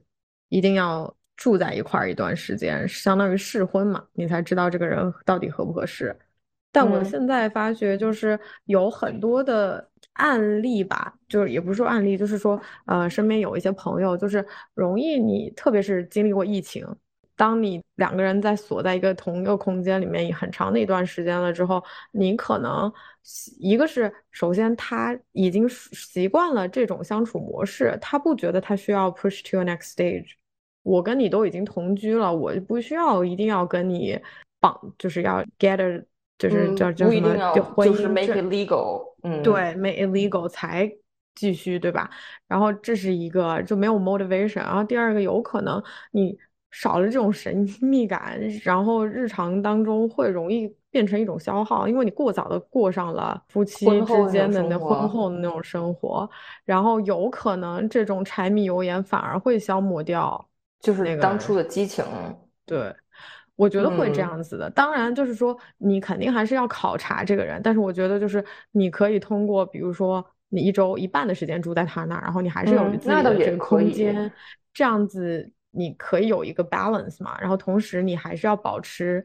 [0.49, 6.17] 一定要住在一块儿一段时间，相当于试婚嘛，你才知道这个人到底合不合适。
[6.73, 16.85] 但我现在发觉，就是有很多的案例吧，就是也不是说案例，就是说，呃，身边有一些朋友，就是容易你，特别是经历过疫情。
[17.39, 21.81] 当你两个人在锁在一个同一个空间里面很长的一段时间了之后，
[22.11, 22.93] 你可能
[23.61, 30.33] 一个是首先他已经习惯了这种相处模式，他不觉得他需要 push to a next stage。
[30.83, 34.19] 我跟你都已经同居了，我就不需要一定要跟你
[34.59, 36.05] 绑，就是要 get，
[36.39, 40.91] 就是叫叫什么就婚姻 make it legal，嗯，对，make it legal 才
[41.37, 42.11] 继续，对吧？
[42.49, 45.81] 然后这是一个就没有 motivation，然后第二个有可能
[46.11, 46.37] 你。
[46.71, 56.29] 少了这种神秘感，然后日常当中会容易变成一种消耗，因为你过早的过上了夫妻之间的那婚后的那种生活，
[56.65, 60.47] 然后有可能这种柴米油盐反而会消磨掉，
[60.81, 62.05] 就是当初的激情。
[62.67, 62.95] 对，
[63.57, 64.69] 我觉得会这样子的。
[64.69, 74.31] 当然，就是说你肯定还是要考察这个人，但是我觉得就是你可以通过，比如说你一周一半的时间住在他那儿，然后你还是有自己的这个空间，
[74.75, 75.51] 这样子。
[75.79, 79.25] 你可以有一个 balance 嘛，然后同时你还是要保持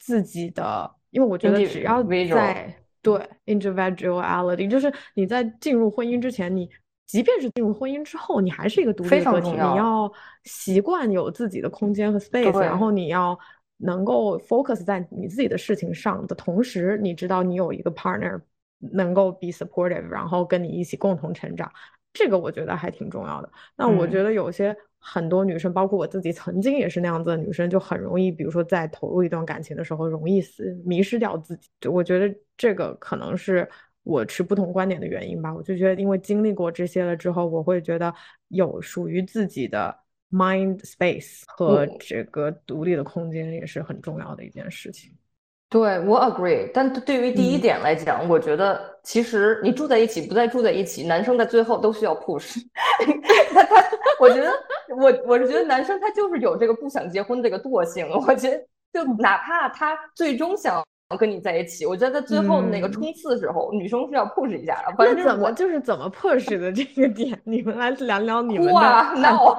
[0.00, 2.02] 自己的，因为我觉得只要
[2.34, 6.68] 在对 individuality，就是你在进入婚姻之前，你
[7.06, 13.38] 即便是进入婚姻之后，你还是一个独立的个体，你要习惯有自己的空间和 space，然后你要
[13.76, 18.40] 能够 focus 在你自己的事情上的同时，你知道你有一个 partner
[18.78, 21.70] 能够 be supportive，然后跟你一起共同成长，
[22.12, 23.48] 这个我觉得还挺重要的。
[23.76, 24.76] 那我觉得有些。
[25.04, 31.68] 很多女生，包括我自己，曾经也是那样子的女生，就很容易，比如说在投入一段感情的时候，容易死迷失掉自己。
[31.88, 33.68] 我觉得这个可能是
[34.04, 35.52] 我持不同观点的原因吧。
[35.52, 38.14] 我就觉得，因为经历过这些了之后，我会觉得
[38.48, 39.92] 有属于自己的
[40.30, 45.12] mind space 和这个独立的空间也是很重要的一件事情。
[45.72, 52.60] 对我 agree，但对于第一点来讲，我觉得其实你住在一起不再住在一起，男生在最后都需要 push。
[53.54, 53.82] 他他，
[54.20, 54.52] 我觉得
[54.90, 58.06] 我我是觉得男生他就是有这个不想结婚这个惰性。
[58.10, 58.58] 我觉得
[58.92, 60.84] 就哪怕他最终想
[61.18, 64.94] 跟你在一起，我觉得在最后那个冲刺的时候，女生是要 push 一下的。
[64.94, 68.74] 反正怎么就是怎么 push 的这个点， 你们来聊聊你们的。
[68.74, 69.58] 哇，那我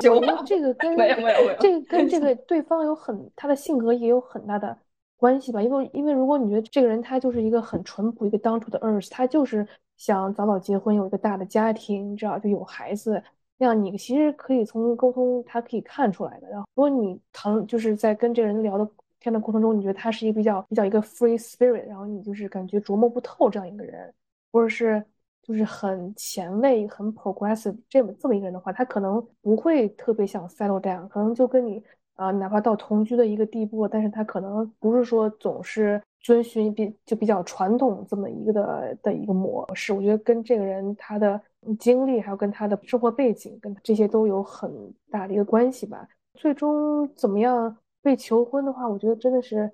[0.00, 4.76] 就我觉得这个跟没有没有没有，这个跟这个对方有很他的性格也有很大的。
[5.18, 9.66] 关系吧，因为因为如果你觉得这个人他就是一个很淳朴、一个当初的 earth，他就是
[9.96, 13.20] 想早早结婚，有一个大的家庭，你知道就有孩子，
[13.58, 16.48] 那样你其实可以从沟通他可以看出来的。
[16.48, 18.88] 然后如果你谈就是在跟这个人聊的
[19.18, 24.14] 天的过程中，你觉得他是一个比较比较一个 free spirit，然后你就是感觉琢磨不透这样一个人，
[24.52, 25.04] 或者是
[25.42, 31.82] 就是很前卫、很 progressive 这么这么一个人的话，他可能不会特别想 settle down，可能就跟你。
[32.18, 39.92] 啊，哪怕到同居的一个地步，但是他可能不是说总是遵循比就比较传统这么一个的的一个模式。
[39.92, 41.40] 我觉得跟这个人他的
[41.78, 44.68] 经历，还有跟他的生活背景，跟这些都有很
[45.10, 46.08] 大的一个关系吧。
[46.34, 49.70] 最终怎么样被求婚的话，我觉得真的是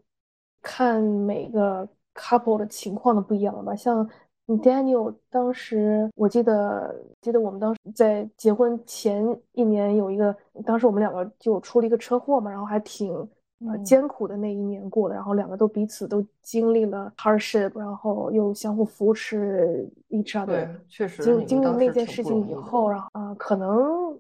[0.61, 3.74] 看每个 couple 的情况的不一样了吧。
[3.74, 4.07] 像。
[4.47, 10.36] Daniel 当时，我记得记得我们当时在结婚前一年有一个，
[10.66, 13.11] 当时我们两个就出了一个车祸嘛，然后还挺
[13.66, 20.47] 呃艰苦的那一年过的，然后两个都彼此都经历了 hardship，然后又相互扶持，each other。
[20.47, 21.22] 对，确实。
[21.22, 24.18] 经经历那件事情以后，然后啊，可能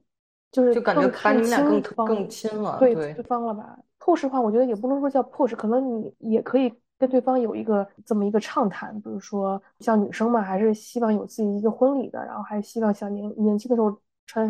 [0.50, 6.72] 就是就感觉把你们俩更更亲了，对对方了吧？push 的话，我觉得也不能说叫 push，可能你也可以。
[6.98, 13.94] 跟对方有一个这么一个畅谈，比如说像女生嘛，还是希望有自己一个婚礼的，然后还希望像年年轻的时候
[14.26, 14.48] 穿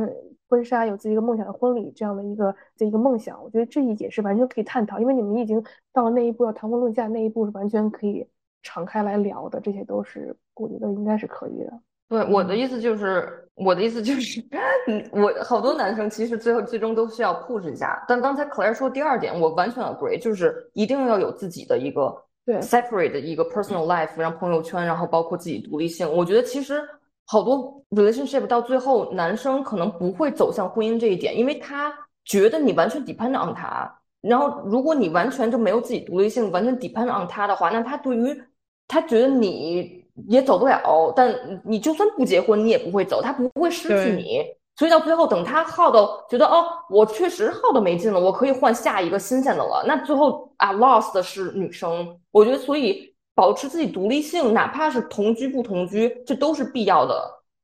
[0.48, 3.42] 婚纱，有自己一个梦想的婚礼这样的一个这一个梦想。
[3.42, 5.60] 我觉得这一点是完全可以探讨，因为你们已经
[5.92, 8.24] 到了那一步要谈婚论嫁那一步，是完全可以
[8.62, 9.58] 敞开来聊的。
[9.58, 11.72] 这些都是我觉得应该是可以的。
[12.10, 14.40] 对，我的意思就是，我的意思就是，
[14.86, 18.04] 嗯，我好多男生其实最后最终都需要 push 一下。
[18.06, 22.14] 但刚才 Claire 说第二点，我完全 agree，就是一定要有自己的一个。
[22.46, 26.10] 对，separate 的一个 personal life，让朋友圈，然后包括自己独立性。
[26.10, 26.82] 我觉得其实
[27.26, 31.92] 好多 relationship 到最后，男生可能不会走向婚姻这一点，因为他
[32.24, 33.90] 觉得你完全 depend on 他。
[34.20, 38.42] 然后如果你完全就没有自己独立性，完全 depend on 他的话，那他对于
[38.88, 41.12] 他觉得你也走不了。
[41.14, 41.34] 但
[41.64, 44.42] 你就算不结婚，你也不会走，他不会失去你。
[44.76, 49.84] 所以到最后，等他耗到觉得哦，我确实耗的没劲了，我可以换下一个新鲜的了。
[49.86, 52.18] 那最后啊，lost 的是女生。
[52.32, 57.14] 我觉得，所以保持自己独立性，哪怕是同居不同居，这都是必要的。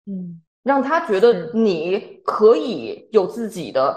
[0.07, 3.97] 嗯，让他觉得你可以有自己的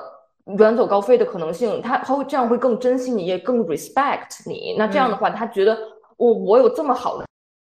[0.57, 4.75] 远走高飞的可能性，他他会这样会更珍惜你，也更 respect 你。
[4.75, 5.77] 那这样的话，他觉得
[6.17, 7.19] 我我有这么好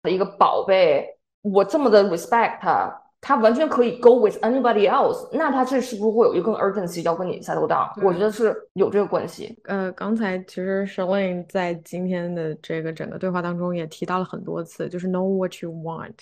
[0.03, 1.07] 的一个宝贝，
[1.43, 3.03] 我这么的 respect 他。
[3.27, 7.91] 他完全可以 go with anybody else，那他这是不是会有一个 urgency 要跟你 settle down？
[8.05, 9.59] 我觉得是有这个关系。
[9.65, 16.13] 呃，刚才其实 s h a l e n 在今天的这个整个对话当中也提到了很多次，就是 know what you want。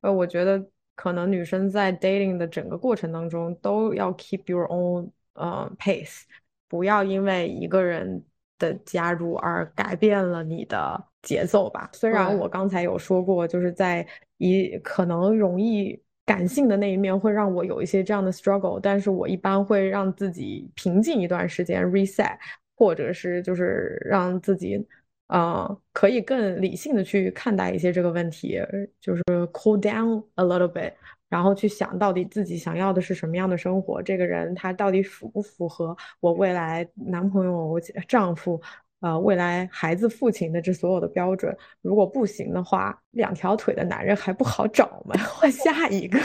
[0.00, 0.64] 呃，我觉得
[0.96, 6.22] 可能女生在 dating 的整个过程当中都要 keep your own 呃 pace，
[6.66, 8.24] 不要因为一个人
[8.58, 11.90] 的加入而改变了你的节奏吧。
[11.92, 14.06] 虽然我刚才有说过，就是在
[14.38, 16.00] 一可能容易。
[16.28, 22.36] 感性的那一面会让我有一些这样的 struggle，但是我一般会让自己平静一段时间 reset，
[22.76, 24.86] 或者是就是让自己，
[25.28, 28.60] 呃，可以更理性的去看待一些这个问题，
[29.00, 29.22] 就是
[29.54, 30.92] cool down a little bit，
[31.30, 38.60] 然后去想到底自己想要的是什么样的生活，这个人他到底符不符合我未来男朋友、丈夫。
[39.00, 45.14] 呃，未来孩子父亲的这所有的标准，如果不行的话，两条腿的男人还不好找吗？
[45.30, 46.18] 换下一个。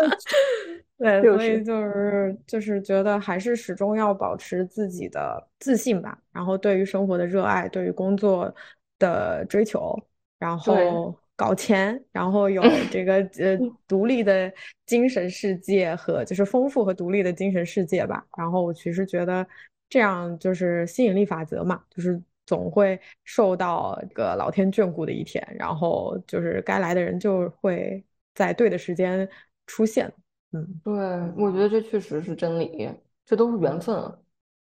[0.96, 8.54] 对，所以就是就是觉得还是始终要保持自己的自信吧，然后对于生活的热爱，对于工作
[8.98, 9.94] 的追求，
[10.38, 14.50] 然后搞钱，然后有 这个呃独立的
[14.86, 18.24] 精神世界和就是丰富和独立的精神世界吧。
[18.38, 19.46] 然后我其实觉得。
[19.90, 29.28] 这样就是吸引力法则嘛，就是总会受到这个老天眷顾的一天，然后就是该来的人就会在对的时间
[29.66, 30.10] 出现。
[30.52, 30.94] 嗯，对，
[31.36, 32.88] 我觉得这确实是真理，
[33.26, 33.96] 这都是缘分。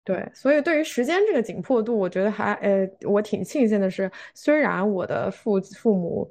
[0.05, 6.31] 对，所以对于时间这个紧迫度，我觉得还呃，我挺庆幸的是，虽然我的父父母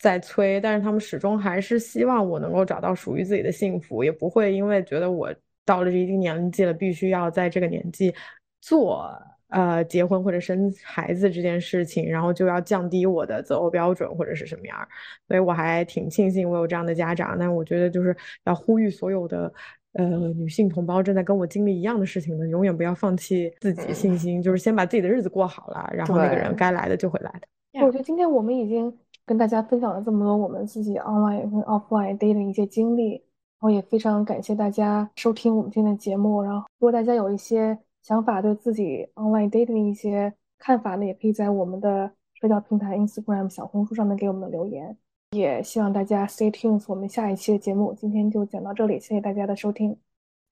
[0.00, 5.32] 在催，但是他们始终还是希望我能够找到属于自己的幸福，也不会因为觉得我。
[5.64, 8.14] 到了这一定年纪了，必须要在这个年纪
[8.60, 9.10] 做
[9.48, 14.88] 呃结婚或者生孩子这件事情，然后就要降低我的择偶标准或者是什么样儿。
[15.28, 17.36] 所以我还挺庆幸我有这样的家长。
[17.38, 19.52] 但我觉得就是要呼吁所有的
[19.92, 20.04] 呃
[20.34, 27.84] 女性同胞正在跟我经历一样的事情的，永远不要放弃自己信心，就是先把自己的日子过好了，然后那个人该来的就会来的。
[27.84, 28.92] 我觉得今天我们已经
[29.24, 33.22] 跟大家分享了这么多我们自己 online 跟 offline dating 一些经历。
[33.64, 36.42] 我也非常感谢大家收听我们今天的节目。
[36.42, 44.94] 然后，如果大家有一些想法，对自己 online dating 的一些看法呢，也可以在我们的社交平台 Instagram、小红书上面给我们留言。
[45.30, 47.94] 也希望大家 stay tuned，我们下一期的节目。
[47.94, 49.96] 今天就讲到这里，谢谢大家的收听，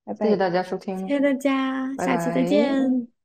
[0.06, 0.24] 拜拜。
[0.24, 3.21] 谢谢大家收听，谢谢大家，下期再见。